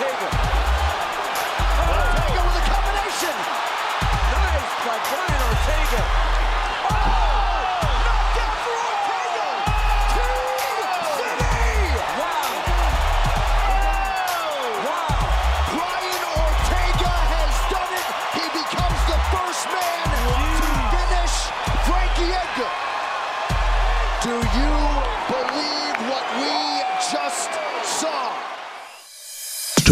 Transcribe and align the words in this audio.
Ortega. 0.00 0.28
Ortega 1.76 2.40
with 2.46 2.56
a 2.56 2.64
combination. 2.72 3.36
Nice 4.32 4.72
by 4.86 4.96
Brian 5.10 5.29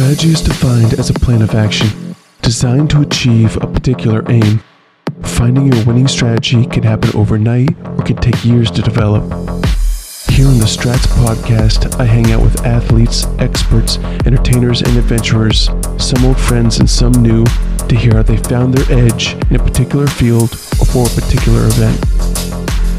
Strategy 0.09 0.33
is 0.33 0.41
defined 0.41 0.95
as 0.95 1.11
a 1.11 1.13
plan 1.13 1.43
of 1.43 1.55
action 1.55 2.17
designed 2.41 2.89
to 2.89 3.03
achieve 3.03 3.59
a 3.59 3.67
particular 3.67 4.25
aim. 4.31 4.63
Finding 5.23 5.71
your 5.71 5.85
winning 5.85 6.09
strategy 6.09 6.65
can 6.65 6.83
happen 6.83 7.11
overnight 7.15 7.77
or 7.85 8.03
can 8.05 8.17
take 8.17 8.43
years 8.43 8.71
to 8.71 8.81
develop. 8.81 9.23
Here 10.31 10.47
on 10.49 10.57
the 10.57 10.65
Strats 10.65 11.07
podcast, 11.23 12.01
I 12.01 12.07
hang 12.07 12.33
out 12.33 12.41
with 12.41 12.65
athletes, 12.65 13.27
experts, 13.39 13.99
entertainers, 14.25 14.81
and 14.81 14.97
adventurers, 14.97 15.69
some 15.99 16.25
old 16.25 16.41
friends 16.41 16.79
and 16.79 16.89
some 16.89 17.13
new, 17.13 17.45
to 17.45 17.95
hear 17.95 18.15
how 18.15 18.23
they 18.23 18.39
found 18.39 18.73
their 18.73 18.99
edge 19.05 19.35
in 19.51 19.57
a 19.57 19.63
particular 19.63 20.07
field 20.07 20.55
or 20.81 20.87
for 20.87 21.05
a 21.05 21.21
particular 21.21 21.67
event. 21.67 22.03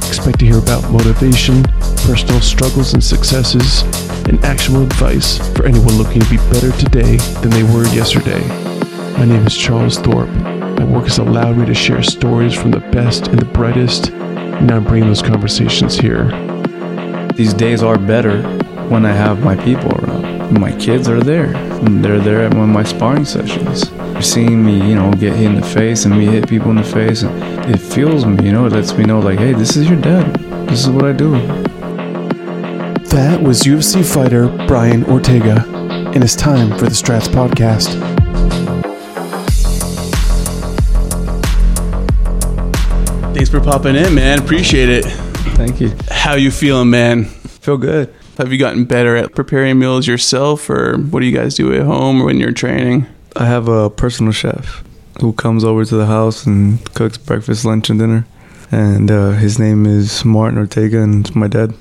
Expect 0.08 0.38
to 0.42 0.46
hear 0.46 0.60
about 0.60 0.92
motivation, 0.92 1.64
personal 2.06 2.40
struggles 2.40 2.94
and 2.94 3.04
successes, 3.04 3.82
and 4.30 4.44
actionable 4.46 4.86
advice 4.86 5.38
for 5.56 5.66
anyone 5.66 5.98
looking 5.98 6.22
to 6.22 6.30
be 6.30 6.38
better 6.54 6.72
today 6.74 7.18
than 7.42 7.50
they 7.50 7.64
were 7.64 7.86
yesterday. 7.88 8.48
My 9.18 9.26
name 9.26 9.46
is 9.46 9.58
Charles 9.58 9.98
Thorp. 9.98 10.30
My 10.30 10.86
work 10.86 11.06
has 11.06 11.18
allowed 11.18 11.58
me 11.58 11.66
to 11.66 11.74
share 11.74 12.04
stories 12.04 12.54
from 12.54 12.72
the 12.72 12.80
best 12.80 13.28
and 13.28 13.40
the 13.40 13.46
brightest, 13.46 14.10
and 14.12 14.72
I'm 14.72 14.84
bringing 14.84 15.10
those 15.10 15.24
conversations 15.24 15.98
here. 15.98 16.26
These 17.34 17.54
days 17.56 17.82
are 17.82 17.98
better 17.98 18.44
when 18.90 19.06
I 19.06 19.12
have 19.12 19.44
my 19.44 19.56
people 19.56 19.92
around. 20.00 20.60
My 20.60 20.72
kids 20.74 21.08
are 21.08 21.22
there. 21.22 21.56
And 21.56 22.04
they're 22.04 22.20
there 22.20 22.46
at 22.46 22.54
one 22.54 22.70
of 22.70 22.76
my 22.76 22.84
sparring 22.84 23.26
sessions. 23.26 23.90
Seeing 24.20 24.66
me, 24.66 24.90
you 24.90 24.96
know, 24.96 25.12
get 25.14 25.36
hit 25.36 25.46
in 25.46 25.56
the 25.56 25.66
face 25.66 26.06
and 26.06 26.18
me 26.18 26.26
hit 26.26 26.50
people 26.50 26.70
in 26.72 26.76
the 26.76 26.84
face, 26.84 27.24
it 27.24 27.78
fuels 27.78 28.26
me, 28.26 28.46
you 28.46 28.52
know, 28.52 28.66
it 28.66 28.74
lets 28.74 28.94
me 28.94 29.06
know, 29.06 29.20
like, 29.20 29.40
hey, 29.40 29.54
this 29.54 29.78
is 29.78 29.90
your 29.90 30.02
dad. 30.02 30.36
This 30.68 30.82
is 30.82 30.90
what 30.90 31.06
I 31.06 31.14
do. 31.14 31.69
That 33.10 33.42
was 33.42 33.62
UFC 33.64 34.06
fighter 34.06 34.48
Brian 34.68 35.04
Ortega, 35.06 35.66
and 36.14 36.24
it's 36.24 36.36
time 36.36 36.78
for 36.78 36.86
the 36.86 36.92
Strats 36.92 37.28
podcast. 37.28 37.88
Thanks 43.34 43.50
for 43.50 43.60
popping 43.60 43.96
in, 43.96 44.14
man. 44.14 44.40
Appreciate 44.40 44.90
it. 44.90 45.06
Thank 45.56 45.82
you. 45.82 45.92
How 46.10 46.36
you 46.36 46.52
feeling, 46.52 46.92
man? 46.92 47.26
Feel 47.26 47.78
good. 47.78 48.14
Have 48.38 48.52
you 48.52 48.60
gotten 48.60 48.86
better 48.86 49.16
at 49.16 49.34
preparing 49.34 49.80
meals 49.80 50.06
yourself, 50.06 50.70
or 50.70 50.98
what 50.98 51.22
do 51.22 51.26
you 51.26 51.36
guys 51.36 51.56
do 51.56 51.74
at 51.74 51.82
home 51.82 52.22
or 52.22 52.26
when 52.26 52.38
you're 52.38 52.52
training? 52.52 53.08
I 53.36 53.46
have 53.46 53.68
a 53.68 53.90
personal 53.90 54.34
chef 54.34 54.84
who 55.20 55.34
comes 55.34 55.64
over 55.64 55.84
to 55.84 55.96
the 55.96 56.06
house 56.06 56.46
and 56.46 56.84
cooks 56.94 57.18
breakfast, 57.18 57.66
lunch, 57.66 57.90
and 57.90 58.00
dinner. 58.00 58.28
And 58.72 59.10
uh, 59.10 59.32
his 59.32 59.58
name 59.58 59.86
is 59.88 60.24
Martin 60.24 60.60
Ortega, 60.60 61.02
and 61.02 61.26
it's 61.26 61.36
my 61.36 61.48
dad. 61.48 61.74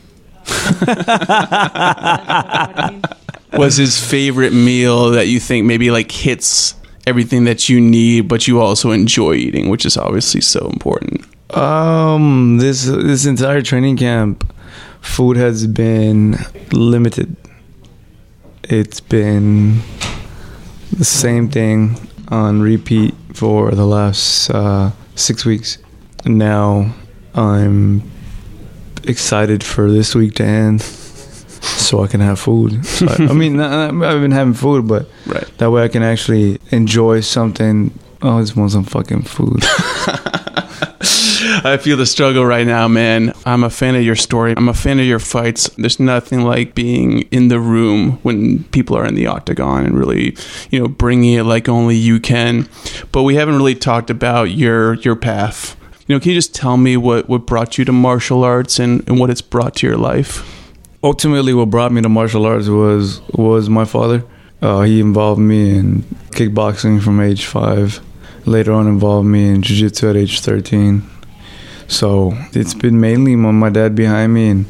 What's 3.53 3.77
his 3.77 3.99
favorite 3.99 4.53
meal 4.53 5.11
that 5.11 5.29
you 5.29 5.41
think 5.41 5.67
maybe 5.67 5.91
like 5.91 6.13
hits 6.13 6.75
everything 7.07 7.45
that 7.45 7.69
you 7.69 7.81
need, 7.81 8.29
but 8.29 8.47
you 8.47 8.61
also 8.61 8.91
enjoy 8.91 9.35
eating, 9.35 9.71
which 9.71 9.87
is 9.87 9.97
obviously 9.97 10.43
so 10.43 10.69
important. 10.69 11.25
Um, 11.57 12.59
this 12.59 12.85
this 12.85 13.25
entire 13.25 13.63
training 13.63 13.97
camp, 13.97 14.53
food 15.01 15.37
has 15.37 15.67
been 15.67 16.37
limited. 16.73 17.35
It's 18.65 19.01
been 19.01 19.81
the 20.93 21.05
same 21.05 21.49
thing 21.49 21.97
on 22.29 22.61
repeat 22.61 23.15
for 23.33 23.71
the 23.71 23.87
last 23.87 24.51
uh, 24.51 24.91
six 25.15 25.47
weeks. 25.47 25.79
Now 26.27 26.93
I'm 27.35 28.03
excited 29.09 29.63
for 29.65 29.91
this 29.91 30.15
week 30.15 30.35
to 30.35 30.45
end, 30.45 30.83
so 30.83 32.03
I 32.03 32.07
can 32.07 32.21
have 32.21 32.39
food. 32.39 32.85
So 32.87 33.07
I, 33.09 33.15
I 33.31 33.33
mean, 33.33 33.61
I- 33.61 33.87
I've 33.89 34.21
been 34.21 34.31
having 34.33 34.55
food, 34.55 34.87
but 34.89 35.09
Right. 35.27 35.47
that 35.59 35.71
way 35.71 35.83
I 35.85 35.89
can 35.89 36.03
actually 36.03 36.59
enjoy 36.71 37.21
something. 37.21 37.91
Oh, 38.23 38.39
I 38.39 38.41
just 38.43 38.57
want 38.57 38.73
some 38.73 38.85
fucking 38.85 39.23
food. 39.23 39.63
I 41.65 41.77
feel 41.81 41.97
the 41.97 42.07
struggle 42.07 42.45
right 42.45 42.67
now, 42.67 42.89
man. 42.89 43.33
I'm 43.47 43.63
a 43.65 43.71
fan 43.71 43.95
of 43.95 44.03
your 44.03 44.17
story. 44.17 44.55
I'm 44.57 44.69
a 44.69 44.75
fan 44.75 44.99
of 44.99 45.07
your 45.07 45.19
fights. 45.21 45.69
There's 45.79 46.01
nothing 46.01 46.43
like 46.43 46.75
being 46.75 47.23
in 47.31 47.49
the 47.49 47.61
room 47.61 48.19
when 48.23 48.65
people 48.65 48.97
are 48.97 49.07
in 49.07 49.15
the 49.15 49.27
octagon 49.29 49.87
and 49.87 49.97
really, 49.99 50.37
you 50.71 50.81
know, 50.81 50.89
bringing 50.89 51.35
it 51.35 51.45
like 51.45 51.69
only 51.69 51.97
you 51.97 52.19
can. 52.21 52.69
But 53.13 53.23
we 53.23 53.37
haven't 53.37 53.57
really 53.57 53.75
talked 53.77 54.11
about 54.11 54.51
your 54.51 54.95
your 54.95 55.17
path. 55.17 55.77
You 56.09 56.17
know, 56.17 56.21
can 56.21 56.31
you 56.31 56.35
just 56.35 56.55
tell 56.55 56.77
me 56.77 56.97
what 56.97 57.29
what 57.29 57.47
brought 57.47 57.79
you 57.79 57.85
to 57.85 57.93
martial 57.93 58.43
arts 58.43 58.81
and, 58.81 59.07
and 59.09 59.21
what 59.21 59.31
it's 59.31 59.43
brought 59.43 59.77
to 59.77 59.87
your 59.87 59.97
life? 59.97 60.59
ultimately 61.03 61.55
what 61.55 61.71
brought 61.71 61.93
me 61.93 62.03
to 62.03 62.09
martial 62.09 62.45
arts 62.47 62.69
was 62.69 63.21
was 63.33 63.69
my 63.69 63.85
father. 63.85 64.25
Uh, 64.61 64.83
he 64.83 65.01
involved 65.01 65.41
me 65.41 65.79
in 65.79 66.03
kickboxing 66.33 67.01
from 67.01 67.21
age 67.21 67.47
five. 67.47 68.01
Later 68.45 68.73
on 68.73 68.87
involved 68.87 69.29
me 69.29 69.51
in 69.51 69.63
jiu-jitsu 69.63 70.09
at 70.09 70.17
age 70.17 70.41
13 70.41 71.03
so 71.87 72.33
it's 72.53 72.73
been 72.73 72.99
mainly 72.99 73.37
my, 73.37 73.51
my 73.51 73.69
dad 73.69 73.95
behind 73.95 74.33
me 74.33 74.49
and 74.49 74.67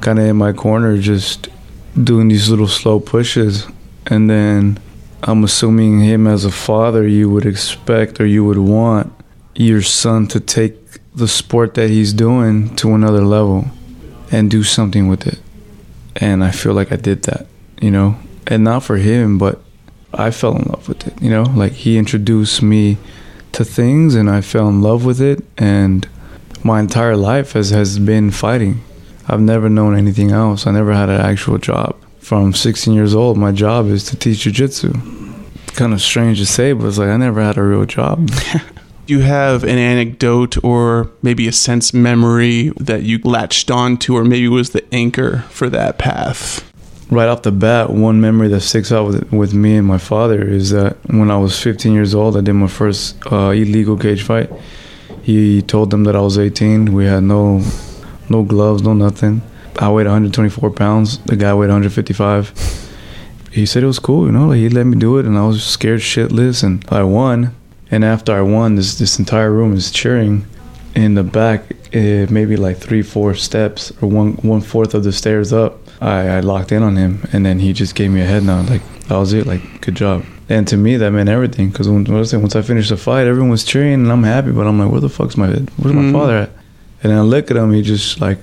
kind 0.00 0.18
of 0.18 0.24
in 0.26 0.36
my 0.36 0.52
corner 0.52 0.96
just 0.98 1.48
doing 2.02 2.28
these 2.28 2.48
little 2.48 2.66
slow 2.66 2.98
pushes. 2.98 3.66
And 4.06 4.28
then 4.28 4.78
i'm 5.22 5.42
assuming 5.44 6.00
him 6.00 6.26
as 6.26 6.44
a 6.44 6.50
father 6.50 7.06
you 7.08 7.30
would 7.30 7.46
expect 7.46 8.20
or 8.20 8.26
you 8.26 8.44
would 8.44 8.58
want 8.58 9.12
your 9.56 9.82
son 9.82 10.26
to 10.28 10.40
take 10.40 10.74
the 11.14 11.26
sport 11.28 11.74
that 11.74 11.88
he's 11.88 12.12
doing 12.12 12.74
to 12.76 12.94
another 12.94 13.22
level 13.22 13.66
and 14.30 14.50
do 14.50 14.62
something 14.62 15.08
with 15.08 15.26
it. 15.26 15.40
And 16.16 16.44
I 16.44 16.50
feel 16.50 16.74
like 16.74 16.92
I 16.92 16.96
did 16.96 17.22
that, 17.22 17.46
you 17.80 17.90
know, 17.90 18.18
and 18.46 18.64
not 18.64 18.82
for 18.82 18.96
him, 18.96 19.38
but 19.38 19.60
I 20.12 20.30
fell 20.30 20.56
in 20.56 20.64
love 20.64 20.88
with 20.88 21.06
it, 21.06 21.20
you 21.22 21.30
know, 21.30 21.42
like 21.42 21.72
he 21.72 21.98
introduced 21.98 22.62
me 22.62 22.98
to 23.52 23.64
things 23.64 24.14
and 24.14 24.30
I 24.30 24.40
fell 24.40 24.68
in 24.68 24.82
love 24.82 25.04
with 25.04 25.20
it. 25.20 25.42
And 25.56 26.06
my 26.62 26.80
entire 26.80 27.16
life 27.16 27.52
has, 27.52 27.70
has 27.70 27.98
been 27.98 28.30
fighting. 28.30 28.82
I've 29.28 29.40
never 29.40 29.68
known 29.68 29.96
anything 29.96 30.30
else. 30.30 30.66
I 30.66 30.70
never 30.70 30.92
had 30.92 31.08
an 31.08 31.20
actual 31.20 31.58
job. 31.58 31.96
From 32.20 32.52
16 32.52 32.92
years 32.92 33.14
old, 33.14 33.36
my 33.38 33.52
job 33.52 33.86
is 33.86 34.04
to 34.06 34.16
teach 34.16 34.44
jujitsu. 34.44 34.92
Kind 35.74 35.92
of 35.92 36.00
strange 36.00 36.38
to 36.38 36.46
say, 36.46 36.72
but 36.72 36.86
it's 36.86 36.98
like 36.98 37.08
I 37.08 37.16
never 37.16 37.42
had 37.42 37.56
a 37.56 37.62
real 37.62 37.84
job. 37.84 38.30
Do 39.06 39.14
you 39.14 39.20
have 39.20 39.62
an 39.62 39.78
anecdote 39.78 40.62
or 40.64 41.10
maybe 41.22 41.46
a 41.46 41.52
sense 41.52 41.94
memory 41.94 42.72
that 42.80 43.04
you 43.04 43.20
latched 43.22 43.70
onto 43.70 44.16
or 44.16 44.24
maybe 44.24 44.48
was 44.48 44.70
the 44.70 44.84
anchor 44.92 45.44
for 45.48 45.70
that 45.70 45.98
path? 45.98 46.64
right 47.10 47.28
off 47.28 47.42
the 47.42 47.52
bat, 47.52 47.90
one 47.90 48.20
memory 48.20 48.48
that 48.48 48.60
sticks 48.60 48.90
out 48.90 49.06
with 49.06 49.32
with 49.32 49.54
me 49.54 49.76
and 49.76 49.86
my 49.86 49.98
father 49.98 50.42
is 50.42 50.70
that 50.70 50.96
when 51.06 51.30
I 51.30 51.38
was 51.38 51.58
15 51.60 51.92
years 51.92 52.14
old, 52.14 52.36
I 52.36 52.40
did 52.40 52.54
my 52.54 52.66
first 52.66 53.16
uh, 53.30 53.50
illegal 53.50 53.96
cage 53.96 54.22
fight. 54.22 54.50
He 55.22 55.62
told 55.62 55.90
them 55.90 56.04
that 56.04 56.16
I 56.16 56.20
was 56.20 56.38
18. 56.38 56.92
We 56.92 57.04
had 57.06 57.22
no 57.22 57.62
no 58.28 58.42
gloves, 58.42 58.82
no 58.82 58.92
nothing. 58.92 59.42
I 59.78 59.90
weighed 59.90 60.06
124 60.06 60.70
pounds. 60.70 61.18
The 61.18 61.36
guy 61.36 61.52
weighed 61.54 61.68
155. 61.68 62.86
He 63.52 63.66
said 63.66 63.82
it 63.82 63.86
was 63.86 63.98
cool, 63.98 64.26
you 64.26 64.32
know. 64.32 64.48
Like 64.48 64.58
he 64.58 64.68
let 64.68 64.84
me 64.84 64.96
do 64.98 65.18
it, 65.18 65.26
and 65.26 65.36
I 65.38 65.46
was 65.46 65.64
scared 65.64 66.00
shitless, 66.00 66.62
and 66.62 66.84
I 66.88 67.02
won. 67.02 67.54
And 67.90 68.04
after 68.04 68.32
I 68.36 68.40
won, 68.42 68.74
this 68.76 68.98
this 68.98 69.18
entire 69.18 69.50
room 69.52 69.72
is 69.74 69.90
cheering. 69.90 70.44
In 70.94 71.14
the 71.14 71.22
back, 71.22 71.60
eh, 71.92 72.26
maybe 72.30 72.56
like 72.56 72.78
three, 72.78 73.02
four 73.02 73.34
steps 73.34 73.92
or 74.00 74.08
one 74.08 74.32
one 74.42 74.60
fourth 74.62 74.94
of 74.94 75.04
the 75.04 75.12
stairs 75.12 75.52
up, 75.52 75.72
I, 76.00 76.28
I 76.36 76.40
locked 76.40 76.72
in 76.72 76.82
on 76.82 76.96
him, 76.96 77.20
and 77.32 77.44
then 77.44 77.58
he 77.58 77.72
just 77.74 77.94
gave 77.94 78.10
me 78.10 78.22
a 78.22 78.24
head 78.24 78.42
nod. 78.44 78.70
Like 78.70 78.82
that 79.08 79.16
was 79.18 79.32
it. 79.34 79.46
Like 79.46 79.62
good 79.82 79.94
job. 79.94 80.24
And 80.48 80.66
to 80.68 80.76
me, 80.76 80.96
that 80.96 81.10
meant 81.10 81.28
everything. 81.28 81.68
Because 81.70 81.88
once 81.88 82.32
I- 82.34 82.38
once 82.38 82.56
I 82.56 82.62
finished 82.62 82.88
the 82.88 82.96
fight, 82.96 83.26
everyone 83.26 83.50
was 83.50 83.62
cheering, 83.64 83.92
and 83.94 84.10
I'm 84.10 84.24
happy. 84.24 84.52
But 84.52 84.66
I'm 84.66 84.78
like, 84.78 84.90
where 84.90 85.00
the 85.00 85.08
fuck's 85.10 85.36
my 85.36 85.48
where's 85.48 85.94
my 85.94 86.02
Mhm. 86.02 86.12
father 86.12 86.36
at? 86.38 86.50
And 87.02 87.12
then 87.12 87.18
I 87.18 87.22
look 87.22 87.50
at 87.50 87.56
him, 87.58 87.72
he 87.72 87.82
just 87.82 88.20
like 88.20 88.38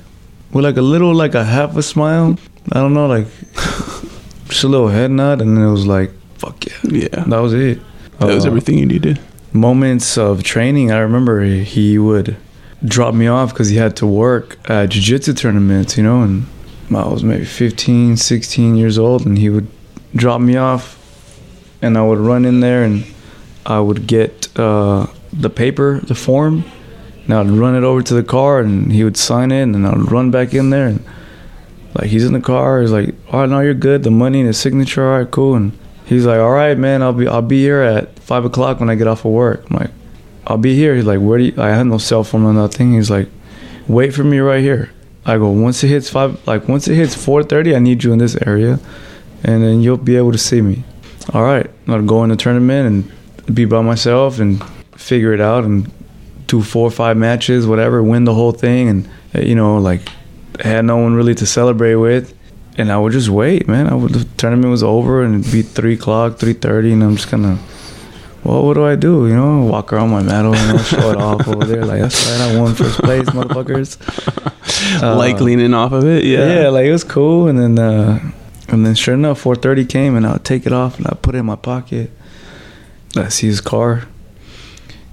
with 0.52 0.64
like 0.64 0.78
a 0.78 0.82
little 0.94 1.14
like 1.16 1.34
a 1.36 1.44
half 1.44 1.76
a 1.76 1.82
smile. 1.82 2.38
I 2.72 2.80
don't 2.80 2.94
know, 2.94 3.08
like 3.08 3.26
just 4.48 4.64
a 4.64 4.68
little 4.68 4.90
head 4.90 5.10
nod, 5.12 5.42
and 5.42 5.58
then 5.58 5.66
it 5.66 5.72
was 5.72 5.86
like, 5.88 6.12
fuck 6.38 6.64
yeah, 6.66 6.78
Yeah. 7.12 7.24
that 7.28 7.40
was 7.42 7.54
it. 7.54 7.80
That 8.20 8.28
was 8.28 8.46
Uh, 8.46 8.50
everything 8.50 8.78
you 8.78 8.86
needed. 8.86 9.20
Moments 9.54 10.18
of 10.18 10.44
training, 10.44 10.92
I 10.92 11.00
remember 11.00 11.44
he- 11.44 11.98
would 11.98 12.36
drop 12.84 13.14
me 13.14 13.28
off 13.28 13.54
because 13.54 13.70
he 13.70 13.78
had 13.78 13.96
to 13.98 14.08
work 14.08 14.58
at 14.70 14.90
jiu-jitsu 14.90 15.34
tournaments, 15.34 15.98
you 15.98 16.04
know, 16.04 16.22
and 16.22 16.46
I 16.90 17.08
was 17.08 17.24
maybe 17.24 17.46
15, 17.46 18.18
16 18.18 18.76
years 18.76 18.98
old, 18.98 19.26
and 19.26 19.38
he 19.38 19.50
would 19.50 19.68
drop 20.16 20.42
me 20.42 20.56
off 20.58 21.00
and 21.82 21.98
I 21.98 22.04
would 22.04 22.20
run 22.20 22.46
in 22.46 22.60
there 22.62 22.84
and 22.84 23.04
I 23.66 23.80
would 23.80 24.08
get 24.08 24.48
uh, 24.58 25.08
the 25.32 25.50
paper, 25.50 26.00
the 26.02 26.16
form, 26.16 26.64
and 27.26 27.34
I'd 27.34 27.50
run 27.50 27.76
it 27.76 27.84
over 27.84 28.02
to 28.02 28.14
the 28.14 28.24
car 28.24 28.60
and 28.60 28.92
he 28.92 29.04
would 29.04 29.18
sign 29.18 29.52
it 29.52 29.64
and 29.64 29.86
I'd 29.88 30.12
run 30.12 30.32
back 30.32 30.54
in 30.54 30.70
there 30.70 30.88
and 30.88 31.04
like 31.96 32.10
he's 32.10 32.26
in 32.26 32.34
the 32.34 32.42
car, 32.42 32.82
he's 32.82 32.92
like, 32.92 33.16
Oh 33.32 33.46
no, 33.46 33.60
you're 33.60 33.74
good, 33.74 34.04
the 34.04 34.12
money 34.12 34.40
and 34.42 34.50
the 34.50 34.54
signature, 34.54 35.06
all 35.12 35.20
right, 35.20 35.30
cool 35.30 35.56
and 35.56 35.78
he's 36.06 36.26
like, 36.26 36.40
All 36.40 36.52
right, 36.52 36.78
man, 36.78 37.02
I'll 37.02 37.14
be 37.14 37.28
I'll 37.28 37.42
be 37.42 37.62
here 37.62 37.82
at 37.82 38.20
five 38.20 38.46
o'clock 38.46 38.80
when 38.80 38.90
I 38.90 38.96
get 38.96 39.08
off 39.08 39.26
of 39.26 39.32
work. 39.32 39.70
I'm 39.70 39.78
like, 39.78 39.92
I'll 40.48 40.58
be 40.58 40.76
here. 40.76 40.96
He's 40.96 41.06
like, 41.06 41.20
Where 41.20 41.38
do 41.38 41.46
you 41.46 41.54
I 41.58 41.70
had 41.70 41.88
no 41.88 41.98
cell 41.98 42.24
phone 42.24 42.44
or 42.44 42.54
nothing. 42.54 42.94
He's 42.94 43.10
like, 43.10 43.30
Wait 43.88 44.14
for 44.14 44.24
me 44.24 44.40
right 44.40 44.62
here. 44.62 44.92
I 45.26 45.38
go, 45.38 45.50
once 45.50 45.84
it 45.84 45.88
hits 45.88 46.10
five 46.10 46.46
like 46.48 46.68
once 46.68 46.88
it 46.88 46.96
hits 46.96 47.16
four 47.16 47.44
thirty, 47.44 47.76
I 47.76 47.80
need 47.80 48.04
you 48.04 48.12
in 48.14 48.20
this 48.20 48.36
area 48.46 48.80
and 49.44 49.64
then 49.64 49.82
you'll 49.82 49.98
be 49.98 50.16
able 50.16 50.32
to 50.32 50.38
see 50.38 50.62
me. 50.62 50.84
All 51.34 51.44
right. 51.44 51.70
I'll 51.88 52.02
go 52.02 52.24
in 52.24 52.30
the 52.30 52.36
tournament 52.36 52.88
and 52.88 53.56
be 53.56 53.66
by 53.66 53.82
myself 53.82 54.40
and 54.40 54.64
figure 54.96 55.34
it 55.34 55.42
out 55.42 55.64
and 55.64 55.92
do 56.48 56.62
four 56.62 56.88
or 56.88 56.92
five 56.92 57.18
matches, 57.18 57.68
whatever, 57.68 58.02
win 58.02 58.24
the 58.24 58.34
whole 58.34 58.52
thing, 58.52 58.90
and 58.90 59.10
you 59.48 59.56
know, 59.56 59.78
like 59.78 60.02
had 60.60 60.86
no 60.86 60.98
one 60.98 61.14
really 61.14 61.36
to 61.36 61.46
celebrate 61.46 61.96
with, 61.96 62.34
and 62.78 62.92
I 62.92 62.98
would 62.98 63.12
just 63.14 63.30
wait, 63.30 63.68
man. 63.68 63.88
I 63.88 63.96
would 63.96 64.14
the 64.14 64.26
tournament 64.38 64.72
was 64.72 64.84
over 64.84 65.24
and 65.24 65.40
it'd 65.40 65.52
be 65.52 65.62
three 65.62 65.94
o'clock, 65.94 66.38
three 66.38 66.54
thirty, 66.54 66.92
and 66.94 67.04
I'm 67.04 67.16
just 67.16 67.30
gonna. 67.30 67.60
Well, 68.44 68.66
what 68.66 68.74
do 68.74 68.86
I 68.86 68.96
do? 68.96 69.28
You 69.28 69.36
know, 69.36 69.64
walk 69.64 69.94
around 69.94 70.10
my 70.10 70.22
medal 70.22 70.54
and 70.54 70.78
I'll 70.78 70.84
show 70.84 71.12
it 71.12 71.18
off 71.18 71.48
over 71.48 71.64
there. 71.66 71.86
Like 71.86 72.02
that's 72.02 72.30
right, 72.30 72.42
I 72.42 72.60
won 72.60 72.76
first 72.76 73.00
place, 73.00 73.30
motherfuckers. 73.30 75.02
Uh, 75.02 75.16
like 75.18 75.40
leaning 75.40 75.74
off 75.74 75.94
of 75.94 76.04
it. 76.06 76.26
Yeah. 76.26 76.64
yeah, 76.64 76.70
like 76.70 76.86
it 76.86 76.92
was 76.92 77.06
cool. 77.06 77.48
And 77.48 77.58
then, 77.58 77.80
uh, 77.80 78.20
and 78.68 78.86
then 78.86 78.96
sure 78.96 79.14
enough, 79.14 79.42
4:30 79.44 79.88
came, 79.88 80.16
and 80.18 80.28
I'll 80.28 80.40
take 80.40 80.66
it 80.66 80.74
off 80.74 80.98
and 80.98 81.08
I 81.08 81.16
put 81.22 81.36
it 81.36 81.38
in 81.38 81.46
my 81.46 81.56
pocket. 81.56 82.12
I 83.16 83.30
see 83.30 83.48
his 83.48 83.62
car, 83.62 84.08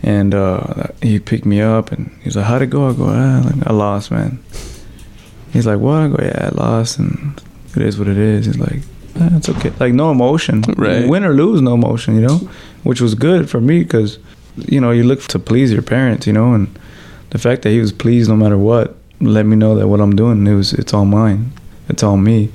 and 0.02 0.34
uh, 0.34 0.88
he 1.02 1.18
picked 1.20 1.44
me 1.44 1.60
up, 1.60 1.92
and 1.92 2.10
he's 2.22 2.34
like, 2.34 2.46
"How'd 2.46 2.62
it 2.62 2.70
go?" 2.70 2.88
I 2.88 2.94
go, 2.94 3.04
ah, 3.08 3.42
like, 3.44 3.66
"I 3.66 3.72
lost, 3.72 4.10
man." 4.10 4.42
He's 5.52 5.66
like, 5.66 5.78
"What?" 5.78 5.98
I 5.98 6.08
go, 6.08 6.16
"Yeah, 6.20 6.48
I 6.50 6.54
lost, 6.54 6.98
and 6.98 7.40
it 7.76 7.82
is 7.82 7.98
what 7.98 8.08
it 8.08 8.18
is." 8.18 8.46
He's 8.46 8.58
like, 8.58 8.80
eh, 9.20 9.28
"It's 9.36 9.48
okay." 9.48 9.72
Like 9.78 9.92
no 9.94 10.10
emotion, 10.10 10.62
Right. 10.76 11.08
Win 11.08 11.24
or 11.24 11.32
lose, 11.34 11.60
no 11.60 11.74
emotion, 11.74 12.14
you 12.14 12.22
know, 12.26 12.40
which 12.82 13.00
was 13.00 13.14
good 13.14 13.48
for 13.50 13.60
me 13.60 13.82
because, 13.82 14.18
you 14.56 14.80
know, 14.80 14.90
you 14.90 15.04
look 15.04 15.20
to 15.22 15.38
please 15.38 15.72
your 15.72 15.82
parents, 15.82 16.26
you 16.26 16.32
know, 16.32 16.54
and 16.54 16.66
the 17.30 17.38
fact 17.38 17.62
that 17.62 17.70
he 17.70 17.80
was 17.80 17.92
pleased 17.92 18.28
no 18.28 18.36
matter 18.36 18.58
what 18.58 18.96
let 19.20 19.44
me 19.44 19.54
know 19.54 19.74
that 19.74 19.86
what 19.86 20.00
I'm 20.00 20.16
doing 20.16 20.46
it 20.46 20.54
was 20.54 20.72
it's 20.72 20.94
all 20.94 21.04
mine, 21.04 21.52
it's 21.88 22.02
all 22.02 22.16
me. 22.16 22.48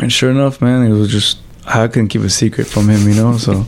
And 0.00 0.12
sure 0.12 0.30
enough, 0.30 0.60
man, 0.60 0.86
it 0.86 0.92
was 0.92 1.10
just 1.10 1.38
I 1.66 1.88
couldn't 1.88 2.08
keep 2.08 2.22
a 2.22 2.30
secret 2.30 2.66
from 2.66 2.88
him, 2.88 3.08
you 3.08 3.14
know. 3.14 3.36
So 3.38 3.66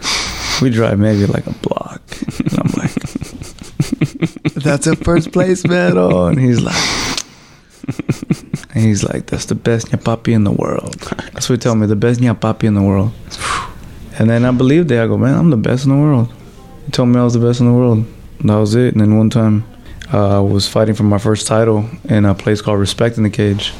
we 0.62 0.70
drive 0.70 0.98
maybe 0.98 1.26
like 1.26 1.46
a 1.46 1.52
block, 1.62 2.00
and 2.40 2.58
I'm 2.58 2.72
like, 2.76 2.92
"That's 4.54 4.86
a 4.88 4.96
first 4.96 5.30
place 5.32 5.64
medal," 5.66 6.26
and 6.26 6.40
he's 6.40 6.60
like, 6.60 6.74
and 8.76 8.84
he's 8.84 9.02
like, 9.02 9.24
"That's 9.26 9.46
the 9.46 9.54
best 9.54 9.90
papi 9.90 10.34
in 10.34 10.44
the 10.44 10.52
world." 10.52 10.94
That's 11.32 11.48
what 11.48 11.56
he 11.56 11.62
told 11.62 11.78
me, 11.78 11.86
the 11.86 11.96
best 11.96 12.20
papi 12.20 12.64
in 12.64 12.74
the 12.74 12.82
world. 12.82 13.12
And 14.18 14.30
then 14.30 14.46
I 14.46 14.50
believed 14.50 14.90
it. 14.90 14.98
I 14.98 15.06
go, 15.06 15.18
"Man, 15.18 15.34
I'm 15.34 15.50
the 15.50 15.58
best 15.58 15.84
in 15.84 15.90
the 15.90 15.96
world." 15.96 16.32
He 16.84 16.90
told 16.90 17.10
me 17.10 17.20
I 17.20 17.24
was 17.24 17.34
the 17.34 17.40
best 17.40 17.60
in 17.60 17.66
the 17.66 17.72
world. 17.72 18.06
That 18.40 18.56
was 18.56 18.74
it. 18.74 18.94
And 18.94 19.00
then 19.02 19.18
one 19.18 19.28
time, 19.28 19.64
uh, 20.12 20.38
I 20.38 20.40
was 20.40 20.66
fighting 20.66 20.94
for 20.94 21.02
my 21.02 21.18
first 21.18 21.46
title 21.46 21.84
in 22.04 22.24
a 22.24 22.34
place 22.34 22.62
called 22.62 22.80
Respect 22.80 23.18
in 23.18 23.24
the 23.24 23.30
Cage, 23.30 23.74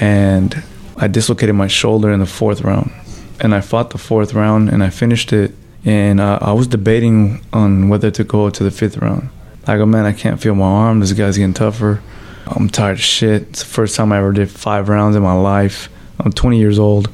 and 0.00 0.62
I 0.96 1.08
dislocated 1.08 1.56
my 1.56 1.66
shoulder 1.66 2.12
in 2.12 2.20
the 2.20 2.26
fourth 2.26 2.60
round, 2.62 2.92
and 3.40 3.54
I 3.54 3.60
fought 3.60 3.90
the 3.90 3.98
fourth 3.98 4.34
round 4.34 4.68
and 4.68 4.82
I 4.82 4.90
finished 4.90 5.32
it. 5.32 5.52
And 5.84 6.20
uh, 6.20 6.38
I 6.42 6.52
was 6.52 6.66
debating 6.66 7.44
on 7.52 7.88
whether 7.88 8.10
to 8.10 8.24
go 8.24 8.50
to 8.50 8.62
the 8.64 8.72
fifth 8.72 8.98
round. 8.98 9.28
I 9.68 9.76
go, 9.76 9.86
man, 9.86 10.04
I 10.04 10.12
can't 10.12 10.40
feel 10.40 10.54
my 10.56 10.66
arm. 10.66 10.98
This 11.00 11.12
guy's 11.12 11.38
getting 11.38 11.54
tougher. 11.54 12.00
I'm 12.46 12.68
tired 12.68 12.98
of 12.98 13.00
shit. 13.00 13.42
It's 13.42 13.60
the 13.60 13.66
first 13.66 13.96
time 13.96 14.12
I 14.12 14.18
ever 14.18 14.32
did 14.32 14.50
five 14.50 14.88
rounds 14.88 15.16
in 15.16 15.22
my 15.22 15.32
life. 15.32 15.88
I'm 16.20 16.32
20 16.32 16.58
years 16.58 16.78
old. 16.78 17.08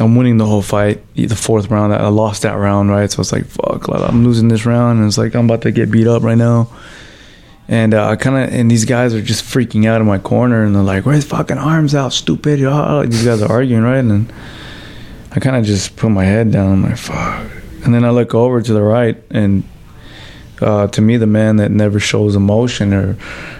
I'm 0.00 0.16
winning 0.16 0.36
the 0.38 0.46
whole 0.46 0.62
fight. 0.62 1.02
The 1.14 1.28
fourth 1.36 1.68
round, 1.70 1.92
I 1.92 2.08
lost 2.08 2.42
that 2.42 2.54
round, 2.54 2.90
right? 2.90 3.10
So 3.10 3.20
it's 3.20 3.32
like, 3.32 3.46
fuck, 3.46 3.88
I'm 3.88 4.24
losing 4.24 4.48
this 4.48 4.64
round, 4.64 4.98
and 4.98 5.06
it's 5.08 5.18
like 5.18 5.34
I'm 5.34 5.44
about 5.46 5.62
to 5.62 5.70
get 5.70 5.90
beat 5.90 6.06
up 6.06 6.22
right 6.22 6.36
now. 6.38 6.70
And 7.68 7.94
uh, 7.94 8.08
I 8.08 8.16
kind 8.16 8.36
of, 8.36 8.54
and 8.54 8.70
these 8.70 8.84
guys 8.84 9.14
are 9.14 9.22
just 9.22 9.44
freaking 9.44 9.86
out 9.86 10.00
in 10.00 10.06
my 10.06 10.18
corner, 10.18 10.64
and 10.64 10.74
they're 10.74 10.82
like, 10.82 11.06
"Where's 11.06 11.24
fucking 11.24 11.58
arms 11.58 11.94
out, 11.94 12.12
stupid?" 12.12 12.62
Ah, 12.64 13.02
These 13.02 13.24
guys 13.24 13.40
are 13.42 13.50
arguing, 13.50 13.82
right? 13.84 13.98
And 13.98 14.32
I 15.30 15.40
kind 15.40 15.56
of 15.56 15.64
just 15.64 15.96
put 15.96 16.10
my 16.10 16.24
head 16.24 16.50
down. 16.50 16.72
I'm 16.72 16.82
like, 16.82 16.96
"Fuck!" 16.96 17.46
And 17.84 17.94
then 17.94 18.04
I 18.04 18.10
look 18.10 18.34
over 18.34 18.60
to 18.60 18.72
the 18.72 18.82
right, 18.82 19.22
and 19.30 19.62
uh, 20.62 20.86
to 20.88 21.00
me, 21.00 21.16
the 21.16 21.26
man 21.26 21.56
that 21.56 21.70
never 21.70 22.00
shows 22.00 22.36
emotion 22.36 22.92
or 22.92 23.16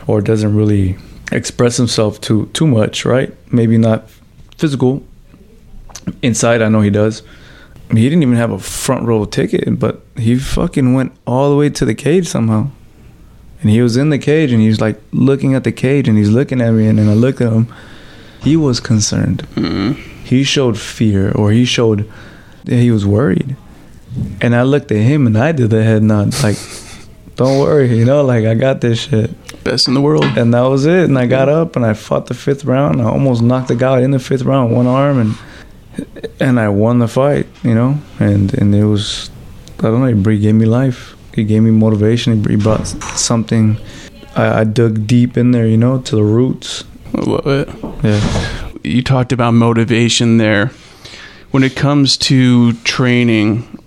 or 0.07 0.21
doesn't 0.21 0.55
really 0.55 0.97
express 1.31 1.77
himself 1.77 2.21
too 2.21 2.47
too 2.53 2.67
much, 2.67 3.05
right? 3.05 3.35
Maybe 3.53 3.79
not 3.79 4.09
physical. 4.57 5.03
Inside, 6.21 6.63
I 6.63 6.69
know 6.69 6.81
he 6.81 6.91
does. 6.91 7.23
He 7.91 8.09
didn't 8.09 8.23
even 8.23 8.37
have 8.37 8.51
a 8.51 8.59
front 8.59 9.07
row 9.07 9.25
ticket, 9.25 9.79
but 9.79 10.01
he 10.17 10.39
fucking 10.39 10.95
went 10.95 11.13
all 11.27 11.51
the 11.51 11.57
way 11.57 11.69
to 11.71 11.85
the 11.85 11.95
cage 11.95 12.27
somehow 12.27 12.71
and 13.63 13.71
he 13.71 13.81
was 13.81 13.97
in 13.97 14.11
the 14.11 14.19
cage 14.19 14.53
and 14.53 14.61
he 14.61 14.69
was 14.69 14.81
like 14.81 15.01
looking 15.13 15.55
at 15.55 15.63
the 15.63 15.71
cage 15.73 16.09
and 16.09 16.19
he's 16.19 16.31
looking 16.31 16.61
at 16.61 16.73
me 16.73 16.89
and 16.89 16.99
then 16.99 17.09
I 17.09 17.15
looked 17.15 17.41
at 17.41 17.53
him. 17.53 17.73
He 18.43 18.57
was 18.57 18.81
concerned. 18.81 19.47
He 20.25 20.43
showed 20.43 20.79
fear 20.79 21.31
or 21.31 21.53
he 21.53 21.65
showed 21.65 22.11
that 22.65 22.77
he 22.77 22.91
was 22.91 23.07
worried. 23.07 23.57
And 24.41 24.57
I 24.57 24.63
looked 24.63 24.91
at 24.91 24.99
him 24.99 25.27
and 25.29 25.39
I 25.39 25.53
did 25.53 25.71
the 25.71 25.85
head 25.85 26.03
nod 26.03 26.35
like, 26.43 26.57
"Don't 27.37 27.59
worry, 27.61 27.97
you 27.97 28.05
know, 28.05 28.25
like 28.25 28.45
I 28.45 28.55
got 28.55 28.81
this 28.81 29.01
shit." 29.01 29.31
Best 29.65 29.89
in 29.89 29.95
the 29.95 30.01
world. 30.01 30.25
And 30.37 30.53
that 30.55 30.63
was 30.63 30.87
it. 30.87 31.05
And 31.05 31.19
I 31.19 31.27
got 31.27 31.49
up 31.49 31.77
and 31.77 31.87
I 31.87 31.95
fought 31.95 32.27
the 32.27 32.35
fifth 32.35 32.65
round. 32.65 33.01
I 33.01 33.05
almost 33.05 33.43
knocked 33.43 33.69
the 33.69 33.77
guy 33.77 33.99
out 33.99 34.03
in 34.03 34.11
the 34.11 34.19
fifth 34.19 34.43
round, 34.43 34.75
one 34.75 34.87
arm, 34.87 35.19
and 35.19 35.35
and 36.41 36.59
I 36.59 36.69
won 36.69 36.99
the 36.99 37.09
fight. 37.09 37.47
You 37.63 37.75
know, 37.75 37.99
and 38.19 38.53
and 38.55 38.75
it 38.75 38.85
was 38.85 39.31
I 39.79 39.83
don't 39.85 40.01
know. 40.01 40.31
it 40.31 40.41
gave 40.41 40.55
me 40.55 40.67
life. 40.67 41.17
It 41.35 41.45
gave 41.45 41.63
me 41.63 41.71
motivation. 41.71 42.33
It 42.33 42.61
brought 42.61 42.87
something. 42.87 43.79
I, 44.37 44.61
I 44.61 44.65
dug 44.65 45.07
deep 45.07 45.37
in 45.37 45.51
there, 45.51 45.67
you 45.67 45.77
know, 45.77 46.01
to 46.03 46.17
the 46.17 46.23
roots. 46.23 46.85
I 47.15 47.21
love 47.21 47.47
it. 47.47 47.69
Yeah. 48.05 48.71
You 48.83 49.03
talked 49.03 49.33
about 49.33 49.55
motivation 49.55 50.39
there. 50.39 50.71
When 51.51 51.63
it 51.63 51.77
comes 51.77 52.17
to 52.19 52.73
training, 52.85 53.82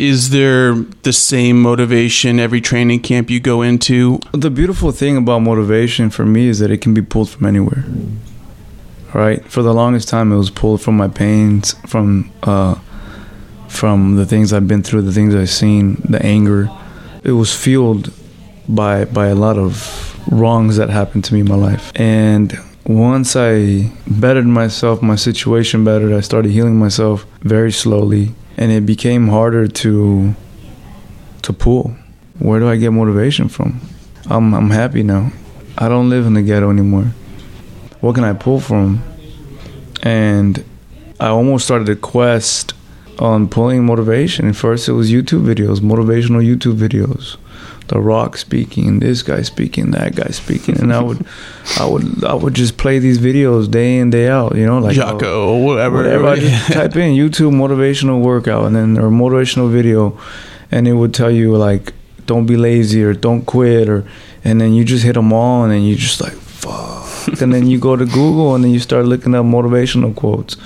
is 0.00 0.30
there 0.30 0.74
the 1.02 1.12
same 1.12 1.60
motivation 1.60 2.40
every 2.40 2.62
training 2.62 3.00
camp 3.00 3.28
you 3.28 3.38
go 3.38 3.60
into? 3.60 4.18
The 4.32 4.48
beautiful 4.50 4.92
thing 4.92 5.18
about 5.18 5.40
motivation 5.40 6.08
for 6.08 6.24
me 6.24 6.48
is 6.48 6.58
that 6.60 6.70
it 6.70 6.80
can 6.80 6.94
be 6.94 7.02
pulled 7.02 7.28
from 7.28 7.44
anywhere. 7.44 7.84
Right? 9.12 9.44
For 9.44 9.62
the 9.62 9.74
longest 9.74 10.08
time, 10.08 10.32
it 10.32 10.38
was 10.38 10.50
pulled 10.50 10.80
from 10.80 10.96
my 10.96 11.08
pains, 11.08 11.74
from 11.86 12.32
uh, 12.42 12.76
from 13.68 14.16
the 14.16 14.24
things 14.24 14.52
I've 14.52 14.66
been 14.66 14.82
through, 14.82 15.02
the 15.02 15.12
things 15.12 15.34
I've 15.34 15.50
seen, 15.50 16.00
the 16.08 16.24
anger. 16.24 16.70
It 17.22 17.32
was 17.32 17.54
fueled 17.54 18.10
by 18.68 19.04
by 19.04 19.26
a 19.26 19.34
lot 19.34 19.58
of 19.58 19.74
wrongs 20.32 20.76
that 20.76 20.88
happened 20.88 21.24
to 21.24 21.34
me 21.34 21.40
in 21.40 21.48
my 21.48 21.56
life. 21.56 21.92
And 21.96 22.58
once 22.86 23.36
I 23.36 23.92
bettered 24.06 24.46
myself, 24.46 25.02
my 25.02 25.16
situation 25.16 25.84
bettered, 25.84 26.12
I 26.12 26.20
started 26.20 26.52
healing 26.52 26.78
myself 26.78 27.26
very 27.42 27.72
slowly, 27.72 28.34
and 28.60 28.70
it 28.70 28.86
became 28.86 29.26
harder 29.26 29.66
to 29.66 30.34
to 31.42 31.52
pull. 31.52 31.96
Where 32.38 32.60
do 32.60 32.68
I 32.68 32.76
get 32.76 32.92
motivation 32.92 33.48
from? 33.48 33.80
I'm 34.26 34.54
I'm 34.54 34.70
happy 34.70 35.02
now. 35.02 35.32
I 35.78 35.88
don't 35.88 36.10
live 36.10 36.26
in 36.26 36.34
the 36.34 36.42
ghetto 36.42 36.70
anymore. 36.70 37.12
What 38.00 38.14
can 38.14 38.24
I 38.24 38.34
pull 38.34 38.60
from? 38.60 39.02
And 40.02 40.64
I 41.18 41.28
almost 41.28 41.64
started 41.64 41.88
a 41.88 41.96
quest 41.96 42.74
on 43.18 43.48
pulling 43.48 43.84
motivation. 43.84 44.52
First 44.52 44.88
it 44.88 44.92
was 44.92 45.10
YouTube 45.10 45.44
videos, 45.44 45.80
motivational 45.80 46.44
YouTube 46.44 46.76
videos. 46.76 47.36
The 47.88 47.98
Rock 47.98 48.36
speaking, 48.36 49.00
this 49.00 49.22
guy 49.22 49.42
speaking, 49.42 49.90
that 49.90 50.14
guy 50.14 50.28
speaking, 50.28 50.80
and 50.80 50.92
I 50.92 51.02
would, 51.02 51.26
I 51.78 51.86
would, 51.86 52.24
I 52.24 52.34
would 52.34 52.54
just 52.54 52.76
play 52.76 53.00
these 53.00 53.18
videos 53.18 53.68
day 53.68 53.98
in 53.98 54.10
day 54.10 54.28
out. 54.28 54.54
You 54.54 54.66
know, 54.66 54.78
like 54.78 54.94
Jocko 54.94 55.48
uh, 55.48 55.52
or 55.52 55.64
whatever. 55.64 55.96
whatever. 55.96 56.28
I 56.28 56.36
just 56.38 56.72
type 56.72 56.94
in 56.96 57.14
YouTube 57.14 57.52
motivational 57.52 58.22
workout 58.22 58.66
and 58.66 58.76
then 58.76 58.96
or 58.96 59.10
motivational 59.10 59.70
video, 59.70 60.18
and 60.70 60.86
it 60.86 60.92
would 60.92 61.12
tell 61.12 61.30
you 61.30 61.56
like, 61.56 61.92
don't 62.26 62.46
be 62.46 62.56
lazy 62.56 63.02
or 63.02 63.12
don't 63.12 63.44
quit 63.44 63.88
or, 63.88 64.06
and 64.44 64.60
then 64.60 64.72
you 64.72 64.84
just 64.84 65.04
hit 65.04 65.14
them 65.14 65.32
all 65.32 65.64
and 65.64 65.72
then 65.72 65.82
you 65.82 65.96
just 65.96 66.20
like 66.20 66.32
fuck, 66.32 67.40
and 67.40 67.52
then 67.52 67.66
you 67.66 67.78
go 67.78 67.96
to 67.96 68.04
Google 68.04 68.54
and 68.54 68.62
then 68.62 68.70
you 68.70 68.78
start 68.78 69.04
looking 69.04 69.34
up 69.34 69.44
motivational 69.44 70.14
quotes, 70.14 70.56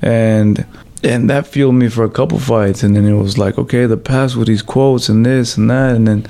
and 0.00 0.64
and 1.02 1.30
that 1.30 1.46
fueled 1.46 1.74
me 1.74 1.88
for 1.88 2.04
a 2.04 2.10
couple 2.10 2.38
fights 2.38 2.82
and 2.82 2.94
then 2.94 3.06
it 3.06 3.14
was 3.14 3.38
like 3.38 3.58
okay 3.58 3.86
the 3.86 3.96
past 3.96 4.36
with 4.36 4.48
these 4.48 4.62
quotes 4.62 5.08
and 5.08 5.24
this 5.24 5.56
and 5.56 5.70
that 5.70 5.96
and 5.96 6.06
then 6.06 6.26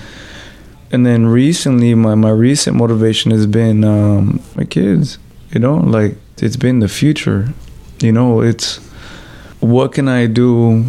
and 0.92 1.06
then 1.06 1.26
recently 1.26 1.94
my, 1.94 2.14
my 2.14 2.30
recent 2.30 2.76
motivation 2.76 3.30
has 3.30 3.46
been 3.46 3.84
um, 3.84 4.40
my 4.54 4.64
kids 4.64 5.18
you 5.50 5.58
know 5.58 5.76
like 5.76 6.16
it's 6.38 6.56
been 6.56 6.78
the 6.78 6.88
future 6.88 7.52
you 8.00 8.12
know 8.12 8.40
it's 8.40 8.78
what 9.60 9.92
can 9.92 10.08
i 10.08 10.26
do 10.26 10.84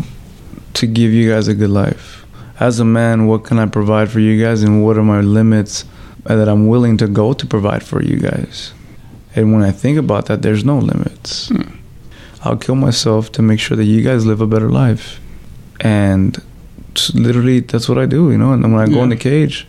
to 0.73 0.87
give 0.87 1.11
you 1.11 1.29
guys 1.29 1.47
a 1.47 1.53
good 1.53 1.69
life. 1.69 2.25
As 2.59 2.79
a 2.79 2.85
man, 2.85 3.27
what 3.27 3.43
can 3.43 3.59
I 3.59 3.65
provide 3.65 4.09
for 4.09 4.19
you 4.19 4.43
guys, 4.43 4.63
and 4.63 4.83
what 4.83 4.97
are 4.97 5.03
my 5.03 5.21
limits 5.21 5.85
that 6.25 6.47
I'm 6.47 6.67
willing 6.67 6.97
to 6.97 7.07
go 7.07 7.33
to 7.33 7.45
provide 7.45 7.83
for 7.83 8.01
you 8.03 8.17
guys? 8.17 8.73
And 9.35 9.53
when 9.53 9.63
I 9.63 9.71
think 9.71 9.97
about 9.97 10.25
that, 10.27 10.41
there's 10.41 10.63
no 10.63 10.77
limits. 10.77 11.49
Hmm. 11.49 11.80
I'll 12.43 12.57
kill 12.57 12.75
myself 12.75 13.31
to 13.33 13.41
make 13.41 13.59
sure 13.59 13.77
that 13.77 13.85
you 13.85 14.01
guys 14.01 14.25
live 14.25 14.41
a 14.41 14.47
better 14.47 14.69
life. 14.69 15.19
And 15.79 16.37
literally, 17.13 17.59
that's 17.59 17.87
what 17.87 17.97
I 17.97 18.05
do, 18.05 18.31
you 18.31 18.37
know. 18.37 18.53
And 18.53 18.63
when 18.73 18.81
I 18.81 18.91
go 18.91 19.03
in 19.03 19.09
the 19.09 19.15
cage, 19.15 19.67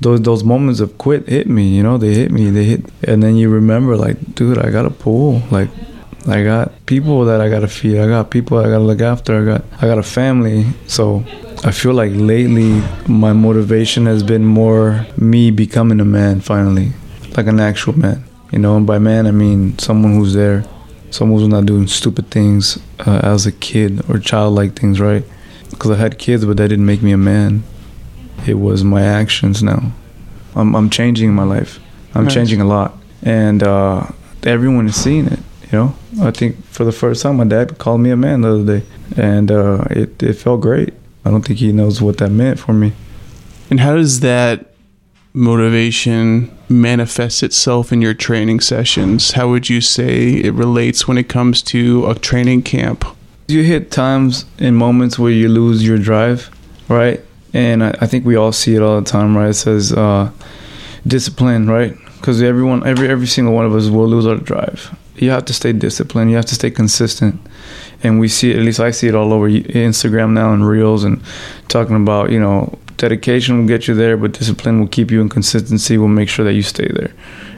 those 0.00 0.22
those 0.22 0.42
moments 0.44 0.80
of 0.80 0.96
quit 0.98 1.28
hit 1.28 1.46
me, 1.46 1.68
you 1.76 1.82
know. 1.82 1.98
They 1.98 2.14
hit 2.14 2.30
me. 2.30 2.50
They 2.50 2.64
hit, 2.64 2.84
and 3.02 3.22
then 3.22 3.36
you 3.36 3.50
remember, 3.50 3.96
like, 3.96 4.34
dude, 4.34 4.58
I 4.58 4.70
got 4.70 4.86
a 4.86 4.90
pool. 4.90 5.42
Like, 5.50 5.68
I 6.26 6.42
got 6.44 6.86
people 6.86 7.24
that 7.24 7.40
I 7.40 7.48
gotta 7.48 7.68
feed. 7.68 7.98
I 7.98 8.06
got 8.06 8.30
people 8.30 8.58
I 8.58 8.64
gotta 8.64 8.84
look 8.84 9.00
after. 9.00 9.40
I 9.40 9.44
got 9.44 9.64
I 9.82 9.86
got 9.86 9.98
a 9.98 10.02
family. 10.02 10.66
So 10.86 11.24
I 11.64 11.70
feel 11.70 11.94
like 11.94 12.12
lately 12.14 12.82
my 13.06 13.32
motivation 13.32 14.06
has 14.06 14.22
been 14.22 14.44
more 14.44 15.06
me 15.16 15.50
becoming 15.50 16.00
a 16.00 16.04
man 16.04 16.40
finally, 16.40 16.92
like 17.36 17.46
an 17.46 17.60
actual 17.60 17.98
man. 17.98 18.24
You 18.52 18.58
know, 18.58 18.76
and 18.76 18.86
by 18.86 18.98
man 18.98 19.26
I 19.26 19.30
mean 19.30 19.78
someone 19.78 20.14
who's 20.14 20.34
there, 20.34 20.64
someone 21.10 21.40
who's 21.40 21.48
not 21.48 21.66
doing 21.66 21.86
stupid 21.86 22.30
things 22.30 22.78
uh, 23.00 23.20
as 23.22 23.46
a 23.46 23.52
kid 23.52 24.08
or 24.10 24.18
childlike 24.18 24.74
things, 24.78 25.00
right? 25.00 25.24
Because 25.70 25.90
I 25.90 25.96
had 25.96 26.18
kids, 26.18 26.44
but 26.44 26.56
that 26.58 26.68
didn't 26.68 26.86
make 26.86 27.02
me 27.02 27.12
a 27.12 27.18
man. 27.18 27.62
It 28.46 28.54
was 28.54 28.82
my 28.84 29.02
actions 29.02 29.62
now. 29.62 29.92
I'm 30.54 30.74
I'm 30.74 30.90
changing 30.90 31.32
my 31.34 31.44
life. 31.44 31.78
I'm 32.14 32.24
Nice. 32.24 32.34
changing 32.34 32.60
a 32.60 32.64
lot, 32.66 32.96
and 33.22 33.62
uh, 33.62 34.06
everyone 34.42 34.88
is 34.88 34.96
seeing 34.96 35.26
it. 35.26 35.38
You 35.70 35.78
know, 35.78 35.94
I 36.22 36.32
think 36.32 36.64
for 36.66 36.84
the 36.84 36.90
first 36.92 37.22
time, 37.22 37.36
my 37.36 37.44
dad 37.44 37.78
called 37.78 38.00
me 38.00 38.10
a 38.10 38.16
man 38.16 38.40
the 38.40 38.48
other 38.54 38.80
day, 38.80 38.86
and 39.16 39.50
uh, 39.52 39.84
it 39.90 40.20
it 40.22 40.32
felt 40.34 40.60
great. 40.60 40.92
I 41.24 41.30
don't 41.30 41.44
think 41.44 41.58
he 41.60 41.70
knows 41.72 42.00
what 42.02 42.16
that 42.18 42.30
meant 42.30 42.58
for 42.58 42.72
me. 42.72 42.92
And 43.70 43.78
how 43.80 43.94
does 43.94 44.18
that 44.20 44.69
motivation 45.32 46.56
manifests 46.68 47.42
itself 47.42 47.92
in 47.92 48.02
your 48.02 48.14
training 48.14 48.60
sessions? 48.60 49.32
How 49.32 49.48
would 49.48 49.68
you 49.68 49.80
say 49.80 50.34
it 50.34 50.54
relates 50.54 51.06
when 51.06 51.18
it 51.18 51.28
comes 51.28 51.62
to 51.62 52.08
a 52.08 52.14
training 52.14 52.62
camp? 52.62 53.04
You 53.48 53.62
hit 53.62 53.90
times 53.90 54.44
and 54.58 54.76
moments 54.76 55.18
where 55.18 55.32
you 55.32 55.48
lose 55.48 55.86
your 55.86 55.98
drive, 55.98 56.50
right? 56.88 57.20
And 57.52 57.82
I, 57.82 57.96
I 58.00 58.06
think 58.06 58.24
we 58.24 58.36
all 58.36 58.52
see 58.52 58.74
it 58.74 58.82
all 58.82 59.00
the 59.00 59.08
time, 59.08 59.36
right? 59.36 59.50
It 59.50 59.54
says 59.54 59.92
uh, 59.92 60.30
discipline, 61.06 61.68
right? 61.68 61.96
Because 62.16 62.42
everyone, 62.42 62.86
every 62.86 63.08
every 63.08 63.26
single 63.26 63.54
one 63.54 63.64
of 63.64 63.74
us 63.74 63.88
will 63.88 64.06
lose 64.06 64.26
our 64.26 64.36
drive. 64.36 64.96
You 65.16 65.30
have 65.30 65.44
to 65.46 65.52
stay 65.52 65.72
disciplined. 65.72 66.30
You 66.30 66.36
have 66.36 66.46
to 66.46 66.54
stay 66.54 66.70
consistent. 66.70 67.40
And 68.02 68.20
we 68.20 68.28
see 68.28 68.50
it. 68.50 68.58
At 68.58 68.62
least 68.62 68.80
I 68.80 68.90
see 68.90 69.08
it 69.08 69.14
all 69.14 69.32
over 69.32 69.48
Instagram 69.48 70.32
now 70.32 70.52
and 70.52 70.66
reels 70.66 71.04
and 71.04 71.20
talking 71.68 71.96
about 71.96 72.30
you 72.30 72.38
know 72.38 72.78
dedication 73.00 73.58
will 73.58 73.66
get 73.66 73.88
you 73.88 73.94
there, 73.94 74.16
but 74.16 74.32
discipline 74.32 74.78
will 74.78 74.88
keep 74.88 75.10
you 75.10 75.20
in 75.20 75.28
consistency. 75.28 75.96
Will 75.96 76.08
make 76.08 76.28
sure 76.28 76.44
that 76.44 76.52
you 76.52 76.62
stay 76.62 76.88
there. 76.88 77.12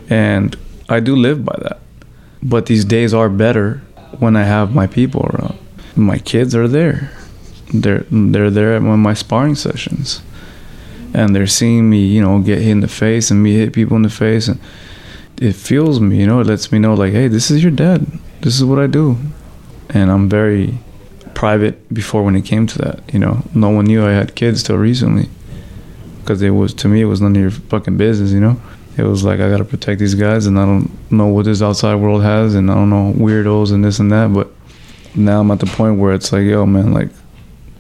And 0.09 0.57
I 0.89 1.01
do 1.01 1.15
live 1.17 1.45
by 1.45 1.59
that. 1.63 1.81
But 2.43 2.67
these 2.67 2.85
days 2.85 3.13
are 3.13 3.29
better 3.29 3.83
when 4.19 4.37
I 4.37 4.45
have 4.45 4.75
my 4.75 4.87
people 4.87 5.27
around. 5.27 5.59
My 5.97 6.19
kids 6.19 6.55
are 6.55 6.69
there. 6.69 7.11
They're 7.75 8.05
they're 8.11 8.51
there 8.51 8.77
at 8.77 8.83
my 8.83 9.15
sparring 9.15 9.57
sessions, 9.57 10.23
and 11.15 11.35
they're 11.35 11.47
seeing 11.61 11.89
me, 11.91 12.01
you 12.15 12.21
know, 12.23 12.39
get 12.41 12.59
hit 12.59 12.71
in 12.71 12.81
the 12.81 12.89
face 12.89 13.31
and 13.31 13.43
me 13.43 13.55
hit 13.55 13.73
people 13.73 13.97
in 13.97 14.03
the 14.03 14.17
face, 14.25 14.49
and 14.49 14.61
it 15.41 15.55
fuels 15.55 15.99
me. 15.99 16.21
You 16.21 16.27
know, 16.27 16.41
it 16.41 16.47
lets 16.47 16.71
me 16.71 16.79
know 16.79 16.95
like, 16.95 17.13
hey, 17.13 17.29
this 17.29 17.51
is 17.51 17.63
your 17.63 17.73
dad. 17.73 18.07
This 18.43 18.55
is 18.59 18.65
what 18.65 18.79
I 18.79 18.89
do, 18.89 19.17
and 19.89 20.11
I'm 20.11 20.29
very 20.29 20.79
private 21.43 21.93
before 21.93 22.23
when 22.23 22.37
it 22.37 22.45
came 22.45 22.69
to 22.69 22.79
that. 22.79 23.01
You 23.13 23.19
know, 23.19 23.43
no 23.53 23.69
one 23.69 23.87
knew 23.87 24.07
I 24.07 24.13
had 24.13 24.37
kids 24.37 24.63
till 24.63 24.79
recently, 24.79 25.29
because 26.21 26.41
it 26.41 26.51
was 26.51 26.73
to 26.75 26.87
me 26.87 27.01
it 27.01 27.07
was 27.07 27.21
none 27.21 27.35
of 27.35 27.43
your 27.43 27.51
fucking 27.51 27.97
business. 27.97 28.31
You 28.31 28.39
know, 28.39 28.61
it 28.97 29.03
was 29.03 29.25
like 29.25 29.41
I 29.41 29.51
gotta 29.51 29.65
protect 29.65 29.99
these 29.99 30.15
guys, 30.15 30.47
and 30.47 30.57
I 30.57 30.65
don't 30.65 30.89
know 31.11 31.27
what 31.27 31.47
this 31.47 31.61
outside 31.61 31.97
world 31.97 32.23
has, 32.23 32.55
and 32.55 32.71
I 32.71 32.75
don't 32.75 32.91
know 32.91 33.13
weirdos 33.15 33.73
and 33.73 33.85
this 33.85 33.99
and 33.99 34.13
that, 34.13 34.33
but 34.33 34.53
now 35.17 35.41
I'm 35.41 35.51
at 35.51 35.59
the 35.59 35.67
point 35.67 35.99
where 35.99 36.15
it's 36.15 36.31
like, 36.33 36.45
yo, 36.45 36.65
man, 36.65 36.93
like, 36.93 37.09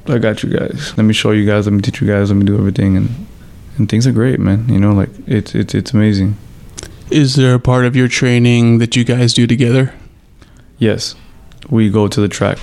I 0.08 0.18
got 0.18 0.42
you 0.42 0.50
guys. 0.50 0.92
Let 0.96 1.04
me 1.04 1.14
show 1.14 1.30
you 1.30 1.46
guys. 1.46 1.66
Let 1.66 1.72
me 1.72 1.82
teach 1.82 2.00
you 2.00 2.08
guys. 2.08 2.30
Let 2.30 2.38
me 2.38 2.44
do 2.44 2.58
everything, 2.58 2.96
and 2.96 3.10
and 3.78 3.88
things 3.88 4.08
are 4.08 4.12
great, 4.22 4.40
man. 4.40 4.68
You 4.68 4.80
know, 4.80 4.92
like 4.92 5.10
it's 5.28 5.54
it's 5.54 5.72
it's 5.72 5.92
amazing. 5.94 6.36
Is 7.10 7.36
there 7.36 7.54
a 7.54 7.60
part 7.60 7.84
of 7.84 7.94
your 7.94 8.08
training 8.08 8.78
that 8.78 8.96
you 8.96 9.04
guys 9.04 9.32
do 9.32 9.46
together? 9.46 9.94
Yes, 10.78 11.14
we 11.70 11.90
go 11.90 12.08
to 12.08 12.20
the 12.20 12.28
track 12.28 12.58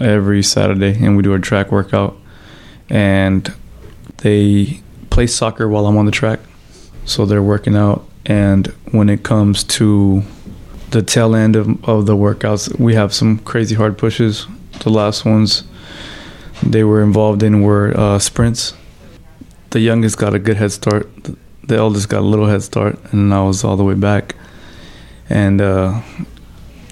every 0.00 0.42
Saturday 0.42 1.04
and 1.04 1.16
we 1.16 1.22
do 1.22 1.32
our 1.32 1.38
track 1.38 1.70
workout, 1.70 2.16
and 2.88 3.52
they 4.18 4.80
play 5.10 5.26
soccer 5.26 5.68
while 5.68 5.86
I'm 5.86 5.96
on 5.96 6.06
the 6.06 6.12
track, 6.12 6.40
so 7.04 7.26
they're 7.26 7.42
working 7.42 7.76
out. 7.76 8.06
And 8.26 8.68
when 8.90 9.08
it 9.08 9.22
comes 9.22 9.64
to 9.64 10.22
the 10.90 11.02
tail 11.02 11.34
end 11.34 11.56
of, 11.56 11.84
of 11.88 12.06
the 12.06 12.16
workouts, 12.16 12.78
we 12.78 12.94
have 12.94 13.12
some 13.12 13.38
crazy 13.38 13.74
hard 13.74 13.98
pushes. 13.98 14.46
The 14.80 14.90
last 14.90 15.24
ones 15.24 15.64
they 16.62 16.84
were 16.84 17.02
involved 17.02 17.42
in 17.42 17.62
were 17.62 17.92
uh, 17.98 18.18
sprints. 18.18 18.74
The 19.70 19.80
youngest 19.80 20.18
got 20.18 20.34
a 20.34 20.38
good 20.38 20.56
head 20.56 20.72
start. 20.72 21.08
The 21.64 21.76
eldest 21.76 22.08
got 22.08 22.20
a 22.20 22.26
little 22.26 22.46
head 22.46 22.62
start, 22.62 22.98
and 23.12 23.34
I 23.34 23.42
was 23.42 23.64
all 23.64 23.76
the 23.76 23.84
way 23.84 23.94
back. 23.94 24.36
And 25.28 25.60
uh, 25.60 26.00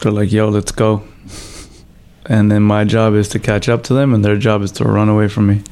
they're 0.01 0.13
like, 0.13 0.33
"Yo, 0.33 0.49
let's 0.49 0.73
go." 0.73 1.05
And 2.26 2.52
then 2.52 2.62
my 2.62 2.85
job 2.85 3.14
is 3.14 3.29
to 3.31 3.38
catch 3.38 3.69
up 3.69 3.83
to 3.85 3.95
them, 3.95 4.14
and 4.14 4.25
their 4.25 4.37
job 4.37 4.62
is 4.62 4.73
to 4.73 4.85
run 4.85 5.09
away 5.09 5.29
from 5.29 5.49
me. 5.49 5.62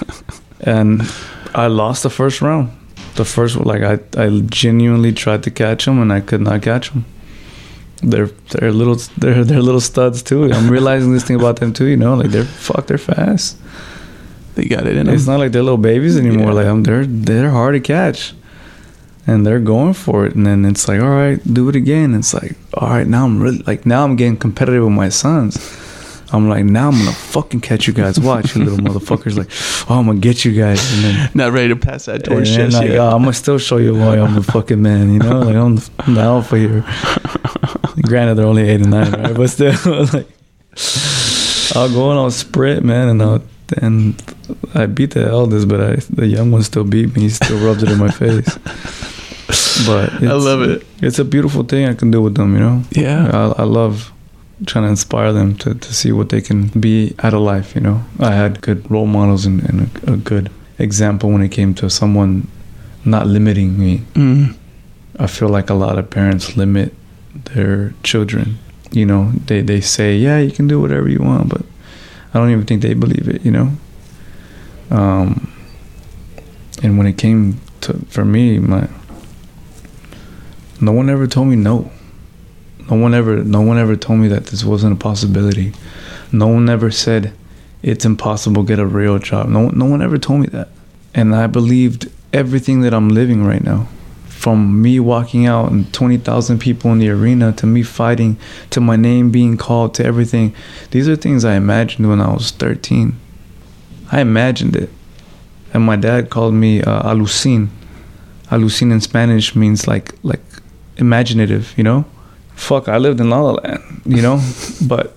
and 0.60 1.02
I 1.54 1.68
lost 1.68 2.02
the 2.02 2.10
first 2.10 2.42
round. 2.42 2.70
The 3.14 3.24
first, 3.24 3.56
like 3.56 3.82
I, 3.82 4.00
I 4.20 4.40
genuinely 4.40 5.12
tried 5.12 5.44
to 5.44 5.50
catch 5.50 5.84
them, 5.84 6.00
and 6.00 6.12
I 6.12 6.20
could 6.20 6.40
not 6.40 6.62
catch 6.62 6.90
them. 6.90 7.06
They're 8.02 8.26
they're 8.50 8.72
little 8.72 8.96
they're 9.16 9.44
they're 9.44 9.62
little 9.62 9.80
studs 9.80 10.22
too. 10.22 10.52
I'm 10.52 10.68
realizing 10.68 11.12
this 11.12 11.24
thing 11.24 11.36
about 11.36 11.56
them 11.56 11.72
too. 11.72 11.86
You 11.86 11.96
know, 11.96 12.14
like 12.14 12.30
they're 12.30 12.44
fuck, 12.44 12.86
they're 12.86 12.98
fast. 12.98 13.56
They 14.56 14.64
got 14.64 14.86
it 14.86 14.96
in 14.96 15.06
them. 15.06 15.14
It's 15.14 15.26
not 15.26 15.38
like 15.38 15.52
they're 15.52 15.62
little 15.62 15.78
babies 15.78 16.18
anymore. 16.18 16.48
Yeah. 16.48 16.52
Like 16.52 16.66
I'm, 16.66 16.82
they're 16.82 17.06
they're 17.06 17.50
hard 17.50 17.74
to 17.74 17.80
catch, 17.80 18.34
and 19.26 19.46
they're 19.46 19.60
going 19.60 19.94
for 19.94 20.26
it. 20.26 20.34
And 20.34 20.46
then 20.46 20.64
it's 20.64 20.86
like, 20.86 21.00
all 21.00 21.08
right, 21.08 21.40
do 21.54 21.68
it 21.68 21.76
again. 21.76 22.14
It's 22.14 22.34
like, 22.34 22.56
all 22.74 22.88
right, 22.88 23.06
now 23.06 23.24
I'm 23.24 23.40
really 23.40 23.62
like 23.66 23.86
now 23.86 24.04
I'm 24.04 24.16
getting 24.16 24.36
competitive 24.36 24.84
with 24.84 24.92
my 24.92 25.08
sons. 25.08 25.56
I'm 26.34 26.48
like, 26.48 26.64
now 26.64 26.88
I'm 26.88 26.98
gonna 26.98 27.12
fucking 27.12 27.60
catch 27.60 27.86
you 27.86 27.92
guys. 27.92 28.18
Watch 28.18 28.56
you 28.56 28.64
little 28.64 28.78
motherfuckers. 28.78 29.36
Like, 29.38 29.48
oh, 29.88 30.00
I'm 30.00 30.06
gonna 30.06 30.18
get 30.18 30.44
you 30.44 30.52
guys. 30.52 30.80
And 30.94 31.04
then, 31.04 31.30
Not 31.34 31.52
ready 31.52 31.68
to 31.68 31.76
pass 31.76 32.06
that 32.06 32.24
torch 32.24 32.48
just 32.48 32.76
like, 32.76 32.88
yet. 32.88 32.98
oh, 32.98 33.10
I'm 33.10 33.22
gonna 33.22 33.32
still 33.32 33.58
show 33.58 33.76
you 33.76 33.94
why 33.94 34.18
I'm 34.18 34.34
the 34.34 34.42
fucking 34.52 34.82
man. 34.82 35.12
You 35.12 35.20
know, 35.20 35.40
like 35.40 35.54
I'm 35.54 35.76
the, 35.76 35.90
I'm 36.00 36.14
the 36.14 36.20
alpha 36.20 36.58
here. 36.58 36.84
Granted, 38.02 38.34
they're 38.34 38.46
only 38.46 38.68
eight 38.68 38.80
and 38.80 38.90
nine, 38.90 39.12
right? 39.12 39.34
But 39.34 39.48
still, 39.50 39.72
like, 40.12 40.28
I'll 41.76 41.92
go 41.92 42.10
and 42.10 42.18
I'll 42.18 42.30
sprint, 42.30 42.84
man, 42.84 43.08
and 43.08 43.22
I'll 43.22 43.42
and 43.78 44.20
I 44.74 44.86
beat 44.86 45.12
the 45.12 45.26
eldest, 45.26 45.68
but 45.68 45.80
I, 45.80 45.96
the 46.10 46.26
young 46.26 46.50
one 46.50 46.62
still 46.62 46.84
beat 46.84 47.14
me. 47.14 47.22
He 47.22 47.28
still 47.30 47.64
rubs 47.64 47.82
it 47.82 47.90
in 47.90 47.98
my 47.98 48.10
face. 48.10 48.58
But 49.86 50.12
I 50.22 50.32
love 50.32 50.62
it. 50.62 50.86
It's 51.00 51.18
a 51.18 51.24
beautiful 51.24 51.62
thing 51.64 51.86
I 51.86 51.94
can 51.94 52.10
do 52.10 52.20
with 52.20 52.34
them, 52.34 52.54
you 52.54 52.60
know. 52.60 52.82
Yeah. 52.90 53.30
I, 53.32 53.62
I 53.62 53.64
love 53.64 54.12
trying 54.66 54.84
to 54.84 54.90
inspire 54.90 55.32
them 55.32 55.56
to, 55.56 55.74
to 55.74 55.94
see 55.94 56.12
what 56.12 56.28
they 56.28 56.40
can 56.40 56.68
be 56.68 57.14
out 57.20 57.34
of 57.34 57.40
life, 57.40 57.74
you 57.74 57.80
know. 57.80 58.04
I 58.18 58.32
had 58.32 58.60
good 58.60 58.88
role 58.90 59.06
models 59.06 59.46
and, 59.46 59.62
and 59.68 59.90
a, 60.06 60.12
a 60.12 60.16
good 60.16 60.50
example 60.78 61.30
when 61.30 61.42
it 61.42 61.50
came 61.50 61.74
to 61.74 61.90
someone 61.90 62.48
not 63.04 63.26
limiting 63.26 63.78
me. 63.78 63.98
Mm. 64.14 64.56
I 65.18 65.26
feel 65.26 65.48
like 65.48 65.70
a 65.70 65.74
lot 65.74 65.98
of 65.98 66.10
parents 66.10 66.56
limit 66.56 66.94
their 67.34 67.94
children. 68.02 68.58
You 68.90 69.06
know, 69.06 69.32
they, 69.46 69.60
they 69.60 69.80
say, 69.80 70.16
yeah, 70.16 70.38
you 70.38 70.52
can 70.52 70.68
do 70.68 70.80
whatever 70.80 71.08
you 71.08 71.20
want, 71.20 71.48
but 71.48 71.62
I 72.32 72.38
don't 72.38 72.50
even 72.50 72.64
think 72.64 72.82
they 72.82 72.94
believe 72.94 73.28
it, 73.28 73.44
you 73.44 73.50
know? 73.50 73.72
Um, 74.90 75.52
and 76.82 76.98
when 76.98 77.06
it 77.06 77.18
came 77.18 77.60
to, 77.82 77.94
for 78.06 78.24
me, 78.24 78.58
my, 78.58 78.88
no 80.80 80.92
one 80.92 81.10
ever 81.10 81.26
told 81.26 81.48
me 81.48 81.56
no. 81.56 81.90
No 82.90 82.96
one 82.96 83.14
ever, 83.14 83.42
no 83.42 83.60
one 83.60 83.78
ever 83.78 83.96
told 83.96 84.20
me 84.20 84.28
that 84.28 84.46
this 84.46 84.64
wasn't 84.64 84.94
a 84.94 84.96
possibility. 84.96 85.72
No 86.32 86.48
one 86.48 86.68
ever 86.68 86.90
said 86.90 87.32
it's 87.82 88.04
impossible 88.04 88.64
to 88.64 88.68
get 88.68 88.78
a 88.78 88.86
real 88.86 89.18
job. 89.18 89.48
No, 89.48 89.68
no 89.68 89.84
one 89.86 90.02
ever 90.02 90.18
told 90.18 90.40
me 90.40 90.46
that. 90.48 90.68
And 91.14 91.34
I 91.34 91.46
believed 91.46 92.10
everything 92.32 92.80
that 92.80 92.92
I'm 92.92 93.08
living 93.08 93.44
right 93.44 93.62
now 93.62 93.88
from 94.44 94.82
me 94.82 95.00
walking 95.00 95.46
out 95.46 95.70
and 95.70 95.90
20,000 95.94 96.58
people 96.58 96.92
in 96.92 96.98
the 96.98 97.08
arena 97.08 97.50
to 97.52 97.66
me 97.66 97.82
fighting 97.82 98.36
to 98.68 98.78
my 98.78 98.96
name 98.96 99.30
being 99.30 99.56
called 99.56 99.94
to 99.94 100.04
everything. 100.04 100.54
These 100.90 101.08
are 101.08 101.16
things 101.16 101.46
I 101.46 101.54
imagined 101.54 102.08
when 102.10 102.20
I 102.20 102.30
was 102.30 102.50
13. 102.50 103.18
I 104.12 104.20
imagined 104.20 104.76
it. 104.76 104.90
And 105.72 105.82
my 105.82 105.96
dad 105.96 106.28
called 106.28 106.52
me 106.52 106.82
uh, 106.82 107.10
alucin. 107.10 107.68
Alucin 108.50 108.92
in 108.92 109.00
Spanish 109.00 109.56
means 109.56 109.88
like 109.88 110.14
like 110.22 110.42
imaginative, 110.98 111.72
you 111.78 111.84
know? 111.84 112.04
Fuck, 112.54 112.88
I 112.88 112.98
lived 112.98 113.20
in 113.20 113.30
La 113.30 113.40
La 113.40 113.52
Land, 113.52 113.82
you 114.06 114.22
know? 114.22 114.40
but 114.86 115.16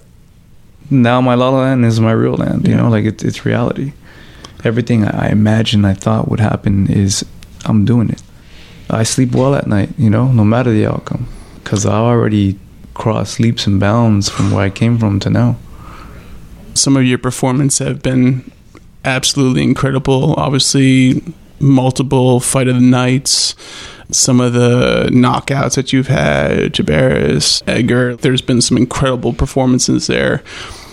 now 0.89 1.21
my 1.21 1.35
La 1.35 1.49
La 1.49 1.59
Land 1.61 1.85
is 1.85 1.99
my 1.99 2.11
real 2.11 2.33
land. 2.35 2.67
You 2.67 2.73
Yeah. 2.75 2.81
know, 2.81 2.89
like 2.89 3.05
it's 3.05 3.23
it's 3.23 3.45
reality. 3.45 3.93
Everything 4.63 5.05
I 5.05 5.27
I 5.27 5.29
imagined, 5.29 5.85
I 5.85 5.93
thought 5.93 6.27
would 6.29 6.39
happen 6.39 6.87
is 6.87 7.23
I'm 7.65 7.85
doing 7.85 8.09
it. 8.09 8.21
I 8.89 9.03
sleep 9.03 9.33
well 9.35 9.53
at 9.55 9.67
night. 9.67 9.89
You 9.97 10.09
know, 10.09 10.31
no 10.31 10.43
matter 10.43 10.71
the 10.71 10.85
outcome, 10.87 11.27
because 11.63 11.85
I 11.85 11.93
already 11.97 12.57
crossed 12.93 13.39
leaps 13.39 13.67
and 13.67 13.79
bounds 13.79 14.29
from 14.29 14.51
where 14.51 14.65
I 14.65 14.69
came 14.71 14.97
from 14.97 15.19
to 15.19 15.29
now. 15.29 15.55
some 16.73 16.95
of 16.97 17.03
your 17.03 17.17
performances 17.17 17.87
have 17.87 18.01
been 18.03 18.51
absolutely 19.03 19.63
incredible. 19.63 20.33
Obviously, 20.37 21.21
multiple 21.59 22.39
fight 22.39 22.67
of 22.67 22.75
the 22.75 22.81
nights. 22.81 23.55
Some 24.09 24.39
of 24.39 24.53
the 24.53 25.09
knockouts 25.11 25.75
that 25.75 25.91
you've 25.91 26.07
had, 26.07 26.73
Jabaris, 26.73 27.61
Edgar, 27.67 28.15
there's 28.15 28.41
been 28.41 28.61
some 28.61 28.77
incredible 28.77 29.33
performances 29.33 30.07
there. 30.07 30.43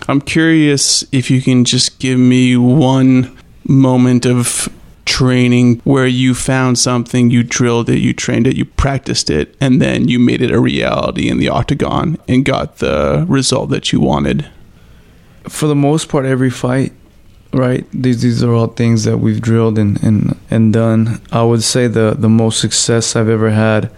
I'm 0.09 0.21
curious 0.21 1.05
if 1.13 1.31
you 1.31 1.41
can 1.41 1.65
just 1.65 1.99
give 2.01 2.19
me 2.19 2.57
one 2.57 3.37
moment 3.67 4.27
of 4.27 4.69
training 5.07 5.81
where 5.85 6.07
you 6.07 6.35
found 6.35 6.79
something, 6.79 7.31
you 7.31 7.43
drilled 7.43 7.89
it, 7.89 7.99
you 7.99 8.13
trained 8.13 8.47
it, 8.47 8.57
you 8.57 8.65
practiced 8.65 9.31
it, 9.31 9.55
and 9.61 9.81
then 9.81 10.09
you 10.09 10.19
made 10.19 10.43
it 10.43 10.51
a 10.51 10.59
reality 10.59 11.29
in 11.29 11.39
the 11.39 11.49
octagon 11.49 12.19
and 12.27 12.45
got 12.45 12.79
the 12.79 13.25
result 13.29 13.71
that 13.71 13.93
you 13.93 14.01
wanted. 14.01 14.51
for 15.49 15.67
the 15.67 15.75
most 15.75 16.09
part, 16.09 16.25
every 16.25 16.51
fight, 16.51 16.93
right? 17.55 17.87
These 17.93 18.23
these 18.23 18.43
are 18.43 18.53
all 18.53 18.67
things 18.67 19.05
that 19.05 19.19
we've 19.19 19.41
drilled 19.41 19.79
and 19.79 20.03
and, 20.03 20.39
and 20.51 20.73
done. 20.73 21.21
I 21.33 21.43
would 21.43 21.63
say 21.63 21.87
the 21.87 22.15
the 22.19 22.29
most 22.29 22.61
success 22.61 23.17
I've 23.17 23.29
ever 23.29 23.51
had 23.51 23.91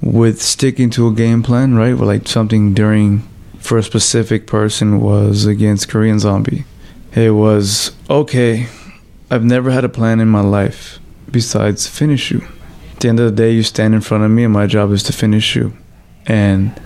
with 0.00 0.40
sticking 0.40 0.88
to 0.90 1.08
a 1.08 1.12
game 1.12 1.42
plan, 1.42 1.74
right? 1.74 1.92
Or 1.92 2.06
like 2.06 2.26
something 2.26 2.72
during 2.72 3.28
for 3.58 3.76
a 3.76 3.82
specific 3.82 4.46
person 4.46 5.00
was 5.00 5.44
against 5.44 5.88
Korean 5.88 6.18
Zombie. 6.18 6.64
It 7.14 7.32
was 7.32 7.92
okay. 8.08 8.68
I've 9.30 9.44
never 9.44 9.70
had 9.70 9.84
a 9.84 9.88
plan 9.88 10.20
in 10.20 10.28
my 10.28 10.40
life 10.40 10.98
besides 11.30 11.86
finish 11.86 12.30
you. 12.30 12.46
At 12.94 13.00
the 13.00 13.08
end 13.08 13.20
of 13.20 13.26
the 13.26 13.36
day, 13.36 13.52
you 13.52 13.62
stand 13.62 13.94
in 13.94 14.00
front 14.00 14.24
of 14.24 14.30
me, 14.30 14.44
and 14.44 14.52
my 14.52 14.66
job 14.66 14.92
is 14.92 15.02
to 15.04 15.12
finish 15.12 15.54
you. 15.54 15.72
And 16.26 16.80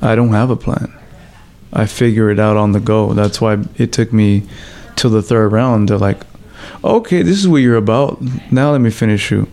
I 0.00 0.14
don't 0.14 0.32
have 0.32 0.50
a 0.50 0.56
plan. 0.56 0.92
I 1.72 1.86
figure 1.86 2.30
it 2.30 2.40
out 2.40 2.56
on 2.56 2.72
the 2.72 2.80
go. 2.80 3.12
That's 3.12 3.40
why 3.40 3.58
it 3.76 3.92
took 3.92 4.12
me 4.12 4.42
till 5.00 5.10
the 5.10 5.22
third 5.22 5.50
round 5.50 5.88
they're 5.88 5.98
like, 5.98 6.20
okay, 6.84 7.22
this 7.22 7.38
is 7.38 7.48
what 7.48 7.58
you're 7.58 7.76
about. 7.76 8.20
Now 8.52 8.72
let 8.72 8.80
me 8.80 8.90
finish 8.90 9.30
you. 9.30 9.48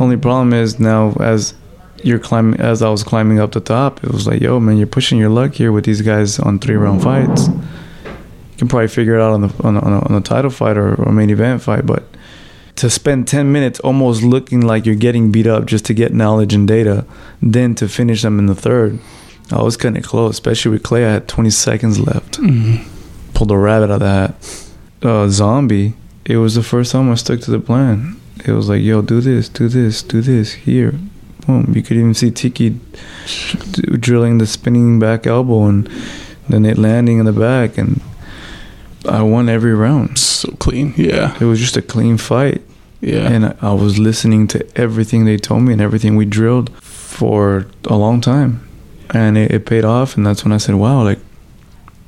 Only 0.00 0.16
problem 0.16 0.52
is 0.52 0.80
now 0.80 1.12
as 1.20 1.54
you're 2.02 2.18
climbing, 2.18 2.60
as 2.60 2.82
I 2.82 2.88
was 2.88 3.04
climbing 3.04 3.38
up 3.38 3.52
the 3.52 3.60
top, 3.60 4.02
it 4.02 4.10
was 4.10 4.26
like, 4.26 4.40
yo, 4.40 4.58
man, 4.58 4.76
you're 4.76 4.86
pushing 4.86 5.18
your 5.18 5.28
luck 5.28 5.54
here 5.54 5.70
with 5.70 5.84
these 5.84 6.02
guys 6.02 6.38
on 6.40 6.58
three 6.58 6.74
round 6.74 7.02
fights. 7.02 7.48
You 7.48 8.58
can 8.58 8.68
probably 8.68 8.88
figure 8.88 9.14
it 9.14 9.22
out 9.22 9.32
on 9.32 9.42
the 9.42 9.54
on 9.64 9.76
a, 9.76 9.80
on 9.80 9.92
a, 9.92 10.08
on 10.08 10.14
a 10.16 10.20
title 10.20 10.50
fight 10.50 10.76
or, 10.76 10.94
or 11.00 11.12
main 11.12 11.30
event 11.30 11.62
fight, 11.62 11.86
but 11.86 12.04
to 12.76 12.90
spend 12.90 13.28
10 13.28 13.52
minutes 13.52 13.78
almost 13.80 14.22
looking 14.22 14.62
like 14.62 14.86
you're 14.86 14.94
getting 14.94 15.30
beat 15.30 15.46
up 15.46 15.66
just 15.66 15.84
to 15.86 15.94
get 15.94 16.12
knowledge 16.12 16.54
and 16.54 16.66
data, 16.66 17.04
then 17.40 17.74
to 17.76 17.86
finish 17.88 18.22
them 18.22 18.38
in 18.38 18.46
the 18.46 18.54
third, 18.54 18.98
I 19.52 19.62
was 19.62 19.76
cutting 19.76 19.96
it 19.96 20.04
close, 20.04 20.32
especially 20.32 20.72
with 20.72 20.82
Clay. 20.82 21.04
I 21.04 21.12
had 21.12 21.28
20 21.28 21.50
seconds 21.50 22.00
left. 22.00 22.38
Mm-hmm. 22.40 22.88
Pulled 23.34 23.50
a 23.50 23.58
rabbit 23.58 23.90
out 23.90 23.90
of 23.90 24.00
the 24.00 24.08
hat. 24.08 24.71
Uh, 25.02 25.28
zombie, 25.28 25.94
it 26.24 26.36
was 26.36 26.54
the 26.54 26.62
first 26.62 26.92
time 26.92 27.10
I 27.10 27.14
stuck 27.16 27.40
to 27.40 27.50
the 27.50 27.58
plan. 27.60 28.16
It 28.44 28.52
was 28.52 28.68
like, 28.68 28.82
yo, 28.82 29.02
do 29.02 29.20
this, 29.20 29.48
do 29.48 29.68
this, 29.68 30.02
do 30.02 30.20
this, 30.20 30.52
here. 30.52 30.94
Boom. 31.46 31.72
You 31.74 31.82
could 31.82 31.96
even 31.96 32.14
see 32.14 32.30
Tiki 32.30 32.78
drilling 33.98 34.38
the 34.38 34.46
spinning 34.46 34.98
back 35.00 35.26
elbow 35.26 35.64
and 35.64 35.88
then 36.48 36.64
it 36.64 36.78
landing 36.78 37.18
in 37.18 37.24
the 37.26 37.32
back. 37.32 37.76
And 37.78 38.00
I 39.08 39.22
won 39.22 39.48
every 39.48 39.74
round. 39.74 40.18
So 40.18 40.52
clean, 40.52 40.94
yeah, 40.96 41.36
It 41.40 41.44
was 41.44 41.58
just 41.58 41.76
a 41.76 41.82
clean 41.82 42.16
fight. 42.16 42.62
yeah. 43.00 43.28
And 43.28 43.46
I, 43.46 43.54
I 43.60 43.72
was 43.72 43.98
listening 43.98 44.46
to 44.48 44.64
everything 44.78 45.24
they 45.24 45.36
told 45.36 45.62
me 45.62 45.72
and 45.72 45.82
everything 45.82 46.14
we 46.14 46.24
drilled 46.26 46.70
for 46.80 47.66
a 47.86 47.96
long 47.96 48.20
time. 48.20 48.68
And 49.10 49.36
it, 49.36 49.50
it 49.50 49.66
paid 49.66 49.84
off. 49.84 50.16
And 50.16 50.24
that's 50.24 50.44
when 50.44 50.52
I 50.52 50.58
said, 50.58 50.76
wow, 50.76 51.02
like, 51.02 51.18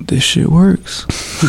this 0.00 0.22
shit 0.22 0.48
works. 0.48 1.06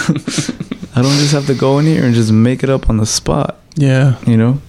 I 0.95 1.01
don't 1.01 1.17
just 1.17 1.33
have 1.33 1.47
to 1.47 1.53
go 1.53 1.77
in 1.79 1.85
here 1.85 2.05
and 2.05 2.15
just 2.15 2.31
make 2.31 2.63
it 2.63 2.69
up 2.69 2.89
on 2.89 2.97
the 2.97 3.05
spot, 3.05 3.59
yeah. 3.75 4.17
you 4.25 4.37
know? 4.37 4.61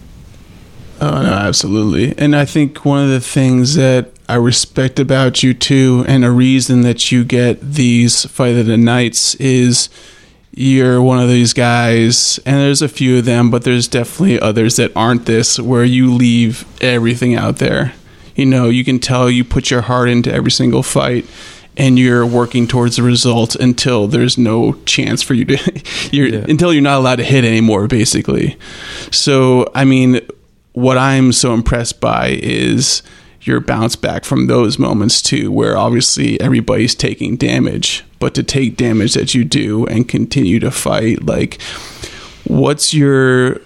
Oh 1.00 1.22
no, 1.22 1.32
absolutely. 1.32 2.16
And 2.18 2.34
I 2.34 2.44
think 2.44 2.84
one 2.84 3.02
of 3.02 3.10
the 3.10 3.20
things 3.20 3.74
that 3.76 4.10
I 4.28 4.34
respect 4.34 4.98
about 4.98 5.42
you 5.42 5.54
too, 5.54 6.04
and 6.08 6.24
a 6.24 6.30
reason 6.30 6.80
that 6.80 7.12
you 7.12 7.22
get 7.22 7.60
these 7.60 8.24
fight 8.24 8.56
of 8.56 8.66
the 8.66 8.76
nights 8.76 9.36
is 9.36 9.88
you're 10.52 11.02
one 11.02 11.20
of 11.20 11.28
these 11.28 11.52
guys, 11.52 12.40
and 12.46 12.56
there's 12.56 12.82
a 12.82 12.88
few 12.88 13.18
of 13.18 13.26
them, 13.26 13.50
but 13.50 13.62
there's 13.62 13.86
definitely 13.86 14.40
others 14.40 14.76
that 14.76 14.90
aren't 14.96 15.26
this, 15.26 15.60
where 15.60 15.84
you 15.84 16.12
leave 16.12 16.64
everything 16.82 17.34
out 17.34 17.58
there. 17.58 17.92
You 18.34 18.46
know, 18.46 18.68
you 18.70 18.82
can 18.82 18.98
tell 18.98 19.30
you 19.30 19.44
put 19.44 19.70
your 19.70 19.82
heart 19.82 20.08
into 20.08 20.32
every 20.32 20.50
single 20.50 20.82
fight. 20.82 21.26
And 21.78 21.98
you're 21.98 22.24
working 22.24 22.66
towards 22.66 22.96
the 22.96 23.02
result 23.02 23.54
until 23.54 24.06
there's 24.06 24.38
no 24.38 24.74
chance 24.86 25.22
for 25.22 25.34
you 25.34 25.44
to, 25.44 25.82
you're 26.10 26.28
Yeah. 26.28 26.44
until 26.48 26.72
you're 26.72 26.82
not 26.82 26.98
allowed 26.98 27.16
to 27.16 27.24
hit 27.24 27.44
anymore, 27.44 27.86
basically. 27.86 28.56
So, 29.10 29.70
I 29.74 29.84
mean, 29.84 30.20
what 30.72 30.96
I'm 30.98 31.32
so 31.32 31.52
impressed 31.52 32.00
by 32.00 32.38
is 32.42 33.02
your 33.42 33.60
bounce 33.60 33.94
back 33.94 34.24
from 34.24 34.46
those 34.46 34.78
moments 34.78 35.20
too, 35.22 35.52
where 35.52 35.76
obviously 35.76 36.40
everybody's 36.40 36.94
taking 36.94 37.36
damage, 37.36 38.04
but 38.18 38.34
to 38.34 38.42
take 38.42 38.76
damage 38.76 39.14
that 39.14 39.34
you 39.34 39.44
do 39.44 39.86
and 39.86 40.08
continue 40.08 40.58
to 40.60 40.70
fight, 40.70 41.24
like, 41.26 41.60
what's 42.44 42.92
your 42.94 43.60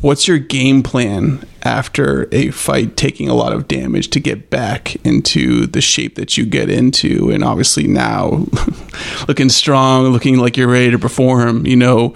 what's 0.00 0.26
your 0.26 0.38
game 0.38 0.82
plan 0.82 1.46
after 1.62 2.26
a 2.32 2.50
fight 2.50 2.96
taking 2.96 3.28
a 3.28 3.34
lot 3.34 3.52
of 3.52 3.68
damage 3.68 4.08
to 4.08 4.18
get 4.18 4.48
back 4.50 4.96
into 5.04 5.66
the 5.66 5.80
shape 5.80 6.14
that 6.14 6.36
you 6.38 6.44
get 6.46 6.70
into 6.70 7.30
and 7.30 7.44
obviously 7.44 7.86
now 7.86 8.46
looking 9.28 9.48
strong 9.50 10.04
looking 10.06 10.38
like 10.38 10.56
you're 10.56 10.66
ready 10.66 10.90
to 10.90 10.98
perform 10.98 11.66
you 11.66 11.76
know 11.76 12.14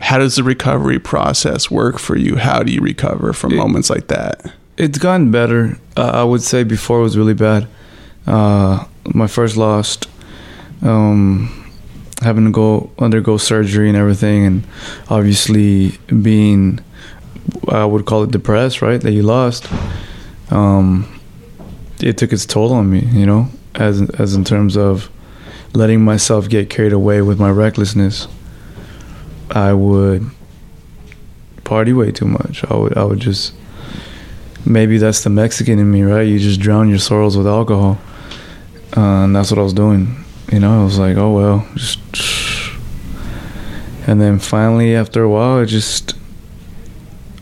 how 0.00 0.18
does 0.18 0.36
the 0.36 0.42
recovery 0.42 0.98
process 0.98 1.70
work 1.70 1.98
for 1.98 2.16
you 2.16 2.36
how 2.36 2.62
do 2.62 2.72
you 2.72 2.80
recover 2.80 3.32
from 3.32 3.52
It- 3.52 3.56
moments 3.56 3.90
like 3.90 4.06
that 4.08 4.40
It's 4.76 4.98
gotten 4.98 5.30
better. 5.30 5.78
Uh, 5.96 6.10
I 6.14 6.24
would 6.24 6.42
say 6.42 6.64
before 6.64 6.98
it 6.98 7.02
was 7.02 7.16
really 7.16 7.34
bad. 7.34 7.68
Uh, 8.26 8.84
my 9.14 9.28
first 9.28 9.56
loss, 9.56 9.98
um, 10.82 11.48
having 12.22 12.44
to 12.46 12.50
go 12.50 12.90
undergo 12.98 13.36
surgery 13.36 13.88
and 13.88 13.96
everything, 13.96 14.44
and 14.44 14.64
obviously 15.08 15.92
being, 16.22 16.80
I 17.68 17.84
would 17.84 18.06
call 18.06 18.22
it 18.22 18.30
depressed, 18.30 18.82
right? 18.82 19.00
That 19.00 19.12
you 19.12 19.22
lost. 19.22 19.68
Um, 20.50 21.20
it 22.00 22.18
took 22.18 22.32
its 22.32 22.46
toll 22.46 22.72
on 22.72 22.90
me, 22.90 23.00
you 23.12 23.26
know, 23.26 23.48
as 23.74 24.02
as 24.18 24.34
in 24.34 24.44
terms 24.44 24.76
of 24.76 25.10
letting 25.72 26.04
myself 26.04 26.48
get 26.48 26.70
carried 26.70 26.92
away 26.92 27.22
with 27.22 27.38
my 27.40 27.50
recklessness. 27.50 28.28
I 29.50 29.72
would 29.72 30.30
party 31.64 31.92
way 31.92 32.12
too 32.12 32.26
much. 32.26 32.64
I 32.70 32.74
would 32.76 32.96
I 32.96 33.04
would 33.04 33.20
just 33.20 33.54
maybe 34.66 34.98
that's 34.98 35.24
the 35.24 35.30
Mexican 35.30 35.78
in 35.78 35.90
me, 35.90 36.02
right? 36.02 36.26
You 36.26 36.38
just 36.38 36.60
drown 36.60 36.88
your 36.88 36.98
sorrows 36.98 37.36
with 37.36 37.46
alcohol, 37.46 37.98
uh, 38.96 39.24
and 39.24 39.34
that's 39.34 39.50
what 39.50 39.58
I 39.58 39.62
was 39.62 39.74
doing. 39.74 40.24
You 40.52 40.60
know, 40.60 40.82
I 40.82 40.84
was 40.84 40.98
like, 40.98 41.16
oh 41.16 41.32
well, 41.32 41.68
just. 41.74 42.00
And 44.06 44.20
then 44.20 44.38
finally, 44.38 44.94
after 44.94 45.22
a 45.22 45.30
while, 45.30 45.60
it 45.60 45.66
just 45.66 46.14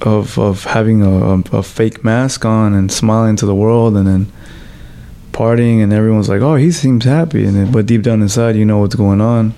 of 0.02 0.38
of 0.38 0.64
having 0.64 1.02
a, 1.02 1.42
a, 1.56 1.62
fake 1.62 2.04
mask 2.04 2.44
on 2.44 2.74
and 2.74 2.90
smiling 2.90 3.36
to 3.36 3.46
the 3.46 3.54
world, 3.54 3.96
and 3.96 4.06
then 4.06 4.32
partying, 5.32 5.82
and 5.82 5.92
everyone's 5.92 6.28
like, 6.28 6.42
oh, 6.42 6.56
he 6.56 6.70
seems 6.70 7.04
happy, 7.04 7.44
and 7.44 7.56
then, 7.56 7.72
but 7.72 7.86
deep 7.86 8.02
down 8.02 8.22
inside, 8.22 8.56
you 8.56 8.64
know 8.64 8.78
what's 8.78 8.94
going 8.94 9.20
on, 9.20 9.54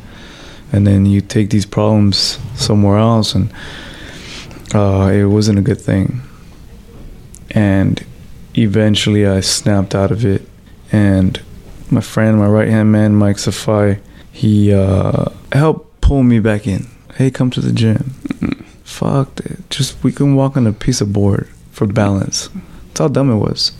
and 0.72 0.86
then 0.86 1.06
you 1.06 1.20
take 1.20 1.50
these 1.50 1.66
problems 1.66 2.38
somewhere 2.54 2.98
else, 2.98 3.34
and 3.34 3.52
uh, 4.74 5.10
it 5.12 5.24
wasn't 5.24 5.58
a 5.58 5.62
good 5.62 5.80
thing 5.80 6.20
and 7.54 8.04
eventually 8.56 9.26
I 9.26 9.40
snapped 9.40 9.94
out 9.94 10.10
of 10.10 10.24
it. 10.24 10.42
And 10.92 11.40
my 11.90 12.00
friend, 12.00 12.38
my 12.38 12.48
right 12.48 12.68
hand 12.68 12.92
man, 12.92 13.14
Mike 13.14 13.36
Safai, 13.36 14.00
he 14.32 14.72
uh, 14.72 15.26
helped 15.52 16.00
pull 16.00 16.24
me 16.24 16.40
back 16.40 16.66
in. 16.66 16.88
Hey, 17.14 17.30
come 17.30 17.50
to 17.50 17.60
the 17.60 17.72
gym. 17.72 18.14
Fuck 18.82 19.40
it. 19.40 19.63
Just 19.74 20.02
we 20.04 20.12
can 20.12 20.36
walk 20.36 20.56
on 20.56 20.68
a 20.68 20.72
piece 20.72 21.00
of 21.00 21.12
board 21.12 21.48
for 21.72 21.84
balance. 21.86 22.48
That's 22.88 23.00
how 23.00 23.08
dumb 23.08 23.28
it 23.28 23.38
was. 23.38 23.72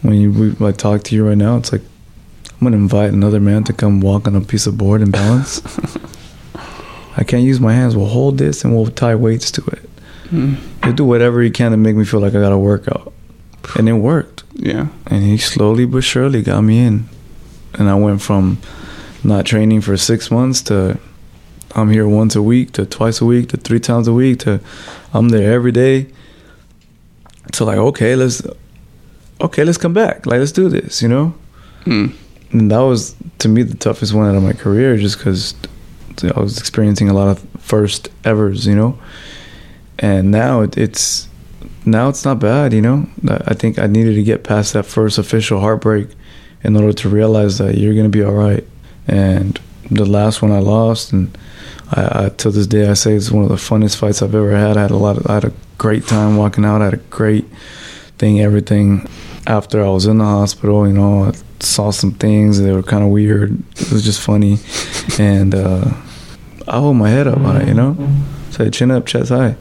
When 0.00 0.14
you 0.14 0.32
we, 0.32 0.66
I 0.66 0.72
talk 0.72 1.02
to 1.04 1.14
you 1.14 1.28
right 1.28 1.36
now, 1.36 1.58
it's 1.58 1.70
like 1.70 1.82
I'm 2.46 2.64
gonna 2.64 2.78
invite 2.78 3.12
another 3.12 3.40
man 3.40 3.64
to 3.64 3.74
come 3.74 4.00
walk 4.00 4.26
on 4.26 4.34
a 4.34 4.40
piece 4.40 4.66
of 4.66 4.78
board 4.78 5.02
and 5.02 5.12
balance. 5.12 5.60
I 7.18 7.24
can't 7.24 7.42
use 7.42 7.60
my 7.60 7.74
hands. 7.74 7.94
We'll 7.94 8.06
hold 8.06 8.38
this 8.38 8.64
and 8.64 8.74
we'll 8.74 8.86
tie 8.86 9.14
weights 9.14 9.50
to 9.50 9.62
it. 9.66 9.90
Hmm. 10.30 10.54
He'll 10.82 10.94
do 10.94 11.04
whatever 11.04 11.42
he 11.42 11.50
can 11.50 11.72
to 11.72 11.76
make 11.76 11.96
me 11.96 12.06
feel 12.06 12.20
like 12.20 12.34
I 12.34 12.40
got 12.40 12.52
a 12.52 12.58
workout. 12.58 13.12
And 13.76 13.86
it 13.86 13.94
worked. 13.94 14.44
yeah 14.54 14.88
And 15.06 15.22
he 15.22 15.36
slowly 15.36 15.84
but 15.84 16.04
surely 16.04 16.40
got 16.40 16.62
me 16.62 16.78
in. 16.78 17.06
And 17.74 17.90
I 17.90 17.96
went 17.96 18.22
from 18.22 18.58
not 19.22 19.44
training 19.44 19.82
for 19.82 19.98
six 19.98 20.30
months 20.30 20.62
to 20.62 20.98
I'm 21.74 21.90
here 21.90 22.08
once 22.08 22.34
a 22.34 22.42
week 22.42 22.72
to 22.72 22.86
twice 22.86 23.20
a 23.20 23.24
week 23.24 23.50
to 23.50 23.56
three 23.56 23.80
times 23.80 24.08
a 24.08 24.12
week 24.12 24.40
to 24.40 24.60
I'm 25.12 25.28
there 25.28 25.52
every 25.52 25.72
day. 25.72 26.08
To 27.52 27.64
like, 27.64 27.78
okay, 27.78 28.16
let's 28.16 28.42
okay, 29.40 29.64
let's 29.64 29.78
come 29.78 29.92
back. 29.92 30.26
Like, 30.26 30.38
let's 30.40 30.52
do 30.52 30.68
this. 30.68 31.02
You 31.02 31.08
know. 31.08 31.34
Mm. 31.84 32.14
And 32.52 32.70
that 32.70 32.80
was 32.80 33.14
to 33.38 33.48
me 33.48 33.62
the 33.62 33.76
toughest 33.76 34.12
one 34.12 34.28
out 34.28 34.34
of 34.34 34.42
my 34.42 34.52
career, 34.52 34.96
just 34.96 35.18
because 35.18 35.54
I 36.22 36.40
was 36.40 36.58
experiencing 36.58 37.08
a 37.08 37.14
lot 37.14 37.28
of 37.28 37.38
first 37.60 38.08
evers, 38.24 38.66
you 38.66 38.74
know. 38.74 38.98
And 39.98 40.30
now 40.30 40.62
it, 40.62 40.76
it's 40.76 41.28
now 41.84 42.08
it's 42.08 42.24
not 42.24 42.38
bad, 42.40 42.72
you 42.72 42.82
know. 42.82 43.08
I 43.28 43.54
think 43.54 43.78
I 43.78 43.86
needed 43.86 44.14
to 44.14 44.22
get 44.22 44.44
past 44.44 44.72
that 44.72 44.86
first 44.86 45.18
official 45.18 45.60
heartbreak 45.60 46.08
in 46.62 46.76
order 46.76 46.92
to 46.92 47.08
realize 47.08 47.58
that 47.58 47.78
you're 47.78 47.94
gonna 47.94 48.08
be 48.08 48.22
all 48.22 48.32
right. 48.32 48.64
And 49.06 49.60
the 49.90 50.04
last 50.04 50.42
one 50.42 50.52
I 50.52 50.58
lost, 50.58 51.12
and 51.12 51.36
I, 51.92 52.26
I 52.26 52.28
till 52.30 52.52
this 52.52 52.66
day 52.66 52.88
I 52.88 52.94
say 52.94 53.14
it's 53.14 53.30
one 53.30 53.44
of 53.44 53.50
the 53.50 53.56
funnest 53.56 53.96
fights 53.96 54.22
I've 54.22 54.34
ever 54.34 54.56
had. 54.56 54.76
I 54.76 54.82
had 54.82 54.90
a 54.90 54.96
lot, 54.96 55.16
of, 55.16 55.26
I 55.26 55.34
had 55.34 55.44
a 55.44 55.52
great 55.78 56.06
time 56.06 56.36
walking 56.36 56.64
out. 56.64 56.82
I 56.82 56.86
had 56.86 56.94
a 56.94 56.98
great 56.98 57.46
thing, 58.18 58.40
everything. 58.40 59.08
After 59.46 59.82
I 59.82 59.88
was 59.88 60.06
in 60.06 60.18
the 60.18 60.24
hospital, 60.24 60.86
you 60.86 60.92
know, 60.92 61.24
I 61.24 61.32
saw 61.60 61.90
some 61.90 62.12
things 62.12 62.60
that 62.60 62.72
were 62.72 62.82
kind 62.82 63.02
of 63.02 63.10
weird. 63.10 63.58
It 63.80 63.90
was 63.90 64.04
just 64.04 64.20
funny, 64.20 64.58
and 65.18 65.54
uh, 65.54 65.90
I 66.68 66.78
hold 66.78 66.96
my 66.96 67.08
head 67.08 67.26
up 67.26 67.38
high, 67.38 67.64
you 67.64 67.74
know. 67.74 67.96
Say 68.50 68.70
chin 68.70 68.90
up, 68.90 69.06
chest 69.06 69.30
high, 69.30 69.56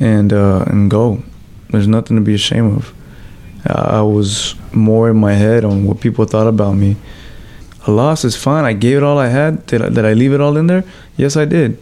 and 0.00 0.32
uh, 0.32 0.64
and 0.66 0.90
go. 0.90 1.22
There's 1.70 1.88
nothing 1.88 2.16
to 2.16 2.22
be 2.22 2.34
ashamed 2.34 2.78
of. 2.78 2.94
I 3.64 4.02
was 4.02 4.56
more 4.72 5.08
in 5.08 5.16
my 5.16 5.34
head 5.34 5.64
on 5.64 5.84
what 5.84 6.00
people 6.00 6.24
thought 6.24 6.48
about 6.48 6.72
me. 6.72 6.96
A 7.86 7.90
loss 7.90 8.24
is 8.24 8.36
fine. 8.36 8.64
I 8.64 8.72
gave 8.74 8.98
it 8.98 9.02
all 9.02 9.18
I 9.18 9.28
had. 9.28 9.66
Did 9.66 9.82
I, 9.82 9.88
did 9.88 10.04
I 10.04 10.12
leave 10.12 10.32
it 10.32 10.40
all 10.40 10.56
in 10.56 10.66
there? 10.68 10.84
Yes, 11.16 11.36
I 11.36 11.44
did. 11.44 11.78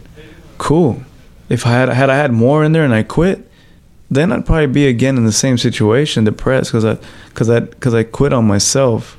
Cool. 0.57 1.01
If 1.49 1.65
I 1.65 1.71
had 1.71 1.89
had 1.89 2.09
I 2.09 2.15
had 2.15 2.31
more 2.31 2.63
in 2.63 2.71
there 2.71 2.83
and 2.85 2.93
I 2.93 3.03
quit, 3.03 3.47
then 4.09 4.31
I'd 4.31 4.45
probably 4.45 4.67
be 4.67 4.87
again 4.87 5.17
in 5.17 5.25
the 5.25 5.31
same 5.31 5.57
situation, 5.57 6.23
depressed 6.23 6.71
because 6.71 6.85
I 6.85 6.97
because 7.29 7.49
I 7.49 7.59
because 7.61 7.93
I 7.93 8.03
quit 8.03 8.33
on 8.33 8.45
myself, 8.47 9.17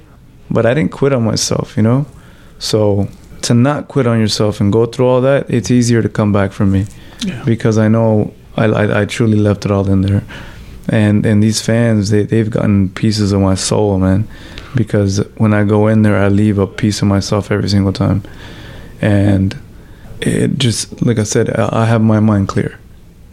but 0.51 0.65
I 0.67 0.75
didn't 0.75 0.93
quit 0.93 1.13
on 1.13 1.25
myself, 1.25 1.77
you 1.77 1.83
know. 1.83 2.07
So 2.59 3.09
to 3.43 3.55
not 3.55 3.89
quit 3.89 4.07
on 4.07 4.19
yourself 4.21 4.61
and 4.61 4.73
go 4.73 4.87
through 4.87 5.07
all 5.07 5.21
that, 5.23 5.51
it's 5.51 5.71
easier 5.71 6.01
to 6.03 6.09
come 6.09 6.33
back 6.33 6.53
for 6.53 6.65
me 6.65 6.87
Yeah. 7.21 7.43
because 7.45 7.77
I 7.77 7.89
know 7.89 8.33
I, 8.57 8.65
I, 8.67 9.03
I 9.03 9.05
truly 9.05 9.39
left 9.39 9.65
it 9.65 9.71
all 9.71 9.89
in 9.89 10.03
there. 10.03 10.23
And 10.89 11.25
and 11.27 11.43
these 11.43 11.61
fans 11.61 12.11
they 12.11 12.23
they've 12.25 12.51
gotten 12.51 12.89
pieces 12.91 13.33
of 13.33 13.41
my 13.41 13.55
soul, 13.57 13.99
man. 13.99 14.27
Because 14.75 15.19
when 15.37 15.53
I 15.53 15.65
go 15.65 15.87
in 15.87 16.03
there, 16.03 16.17
I 16.17 16.29
leave 16.29 16.59
a 16.59 16.67
piece 16.67 17.03
of 17.03 17.09
myself 17.09 17.51
every 17.51 17.69
single 17.69 17.93
time, 17.93 18.23
and 19.01 19.57
it 20.21 20.59
just 20.59 21.03
like 21.05 21.19
I 21.19 21.25
said, 21.25 21.51
I 21.51 21.87
have 21.87 22.01
my 22.01 22.21
mind 22.21 22.49
clear. 22.49 22.79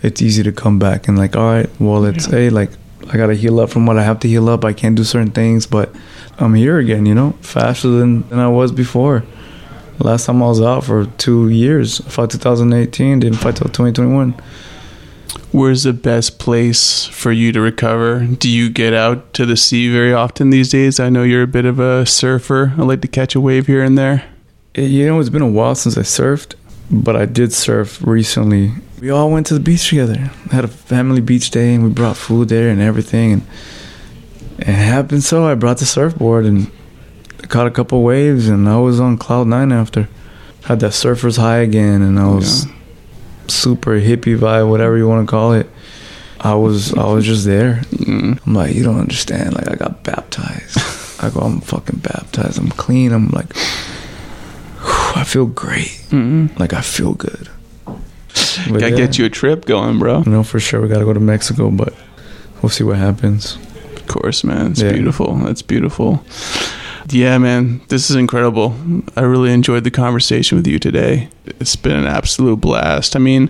It's 0.02 0.22
easy 0.22 0.44
to 0.44 0.52
come 0.52 0.80
back 0.80 1.08
and 1.08 1.18
like, 1.18 1.36
all 1.36 1.52
right, 1.52 1.70
well, 1.80 2.06
it's 2.06 2.26
hey, 2.26 2.50
like 2.50 2.72
I 3.12 3.18
gotta 3.18 3.36
heal 3.36 3.60
up 3.60 3.70
from 3.70 3.86
what 3.86 3.98
I 3.98 4.04
have 4.04 4.20
to 4.22 4.28
heal 4.28 4.50
up. 4.50 4.66
I 4.66 4.74
can't 4.74 4.96
do 4.96 5.04
certain 5.04 5.32
things, 5.32 5.66
but 5.66 5.94
I'm 6.38 6.54
here 6.54 6.78
again, 6.80 7.06
you 7.06 7.16
know, 7.16 7.32
faster 7.42 7.90
than, 7.90 8.28
than 8.30 8.40
I 8.40 8.48
was 8.48 8.72
before. 8.72 9.24
Last 10.00 10.28
time 10.28 10.42
I 10.42 10.48
was 10.48 10.62
out 10.62 10.86
for 10.86 11.06
two 11.18 11.50
years, 11.50 12.00
I 12.02 12.10
fought 12.10 12.32
2018, 12.32 13.20
didn't 13.20 13.40
fight 13.40 13.58
till 13.58 13.68
2021. 13.68 14.34
Where's 15.52 15.84
the 15.84 15.94
best 15.94 16.38
place 16.40 17.06
for 17.06 17.32
you 17.32 17.52
to 17.52 17.62
recover? 17.62 18.26
Do 18.26 18.50
you 18.50 18.70
get 18.70 18.94
out 18.94 19.34
to 19.34 19.46
the 19.46 19.58
sea 19.58 19.92
very 19.92 20.14
often 20.14 20.52
these 20.52 20.70
days? 20.70 21.00
I 21.00 21.10
know 21.10 21.24
you're 21.24 21.44
a 21.44 21.48
bit 21.48 21.66
of 21.66 21.80
a 21.80 22.06
surfer. 22.06 22.74
I 22.78 22.84
like 22.84 23.02
to 23.02 23.08
catch 23.08 23.36
a 23.36 23.42
wave 23.42 23.68
here 23.68 23.84
and 23.84 23.98
there. 23.98 24.26
Eh, 24.76 24.84
you 24.84 25.08
know, 25.08 25.20
it's 25.20 25.30
been 25.30 25.42
a 25.42 25.48
while 25.48 25.76
since 25.76 25.98
I 25.98 26.02
surfed, 26.02 26.56
but 26.92 27.16
I 27.16 27.26
did 27.26 27.52
surf 27.52 28.00
recently. 28.06 28.74
We 29.02 29.10
all 29.10 29.32
went 29.32 29.48
to 29.48 29.54
the 29.54 29.60
beach 29.60 29.90
together. 29.90 30.18
Had 30.52 30.66
a 30.66 30.68
family 30.68 31.22
beach 31.22 31.50
day, 31.50 31.74
and 31.74 31.84
we 31.84 31.90
brought 31.90 32.18
food 32.18 32.50
there 32.50 32.70
and 32.70 32.82
everything. 32.82 33.32
And 33.32 33.48
it 34.60 34.66
happened 34.66 35.24
so 35.24 35.48
I 35.48 35.56
brought 35.56 35.78
the 35.78 35.86
surfboard 35.86 36.46
and 36.46 36.72
caught 37.48 37.66
a 37.68 37.72
couple 37.72 38.04
waves, 38.04 38.48
and 38.48 38.70
I 38.70 38.78
was 38.78 39.00
on 39.00 39.18
cloud 39.18 39.48
nine 39.48 39.72
after. 39.72 40.08
Had 40.66 40.80
that 40.82 40.94
surfer's 40.94 41.38
high 41.38 41.60
again, 41.60 42.02
and 42.02 42.20
I 42.20 42.28
was 42.28 42.68
super 43.50 43.92
hippie 44.00 44.38
vibe, 44.38 44.70
whatever 44.70 44.98
you 44.98 45.08
want 45.08 45.28
to 45.28 45.30
call 45.30 45.54
it. 45.54 45.70
I 46.40 46.54
was 46.56 46.94
I 46.94 47.06
was 47.12 47.26
just 47.26 47.46
there. 47.46 47.82
Mm. 47.92 48.40
I'm 48.46 48.54
like, 48.54 48.74
you 48.76 48.84
don't 48.84 49.00
understand. 49.00 49.56
Like 49.56 49.70
I 49.70 49.76
got 49.76 50.04
baptized. 50.04 50.78
I 51.22 51.30
go, 51.30 51.42
I'm 51.42 51.60
fucking 51.60 52.00
baptized. 52.00 52.58
I'm 52.60 52.70
clean. 52.70 53.12
I'm 53.12 53.28
like, 53.30 53.48
I 55.18 55.24
feel 55.26 55.46
great. 55.46 55.90
Mm. 56.12 56.58
Like 56.58 56.74
I 56.74 56.82
feel 56.82 57.14
good. 57.14 57.50
But 58.70 58.80
Gotta 58.82 58.92
yeah, 58.92 58.98
get 58.98 59.18
you 59.18 59.26
a 59.26 59.30
trip 59.30 59.66
going, 59.66 60.00
bro. 60.00 60.22
You 60.24 60.32
know 60.32 60.44
for 60.44 60.60
sure 60.60 60.82
we 60.82 60.88
gotta 60.88 61.06
go 61.06 61.14
to 61.14 61.20
Mexico, 61.20 61.70
but 61.72 61.94
we'll 62.62 62.70
see 62.70 62.84
what 62.84 62.98
happens. 62.98 63.56
Of 63.96 64.08
course, 64.08 64.44
man. 64.44 64.72
It's 64.72 64.82
Yeah. 64.82 64.92
beautiful. 64.94 65.36
That's 65.36 65.62
beautiful. 65.62 66.24
Yeah, 67.12 67.38
man. 67.38 67.82
This 67.88 68.10
is 68.10 68.16
incredible. 68.16 68.76
I 69.16 69.22
really 69.22 69.52
enjoyed 69.52 69.84
the 69.84 69.92
conversation 69.92 70.58
with 70.58 70.68
you 70.68 70.80
today. 70.80 71.30
It's 71.46 71.76
been 71.76 71.96
an 71.96 72.06
absolute 72.06 72.62
blast. 72.62 73.16
I 73.16 73.20
mean, 73.20 73.50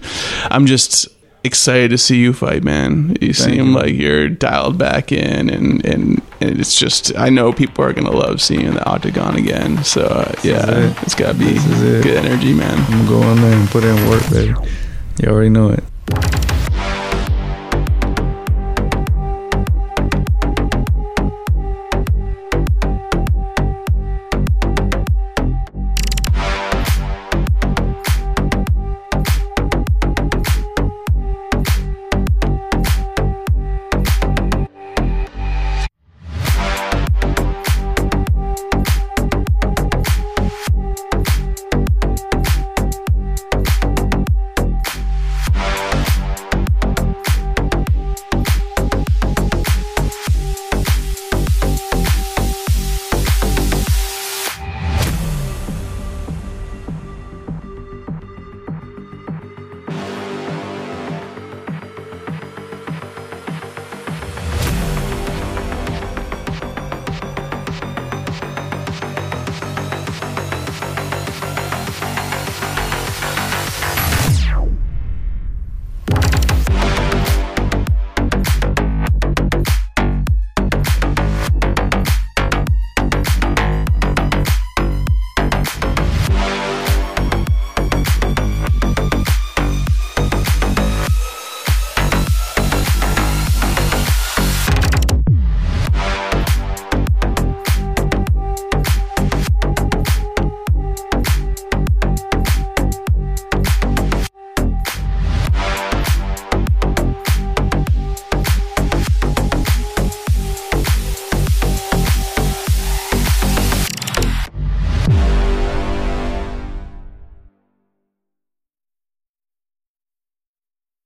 I'm 0.49 0.65
just 0.65 1.07
excited 1.43 1.89
to 1.91 1.97
see 1.97 2.17
you 2.17 2.33
fight, 2.33 2.63
man. 2.63 3.17
You 3.21 3.33
Thank 3.33 3.53
seem 3.53 3.67
you. 3.67 3.73
like 3.73 3.93
you're 3.93 4.29
dialed 4.29 4.77
back 4.77 5.11
in, 5.11 5.49
and, 5.49 5.85
and, 5.85 6.21
and 6.41 6.59
it's 6.59 6.77
just, 6.77 7.15
I 7.17 7.29
know 7.29 7.51
people 7.51 7.83
are 7.83 7.93
going 7.93 8.05
to 8.09 8.17
love 8.17 8.41
seeing 8.41 8.61
you 8.61 8.67
in 8.69 8.75
the 8.75 8.85
octagon 8.85 9.35
again. 9.35 9.83
So, 9.83 10.03
uh, 10.03 10.33
yeah, 10.43 10.69
it. 10.69 11.03
it's 11.03 11.15
got 11.15 11.33
to 11.33 11.37
be 11.37 11.55
it. 11.55 12.03
good 12.03 12.25
energy, 12.25 12.53
man. 12.53 12.77
I'm 12.77 13.05
gonna 13.05 13.09
go 13.09 13.31
in 13.31 13.41
there 13.41 13.59
and 13.59 13.69
put 13.69 13.83
in 13.83 14.09
work, 14.09 14.29
baby. 14.29 14.53
You 15.21 15.29
already 15.29 15.49
know 15.49 15.69
it. 15.69 15.83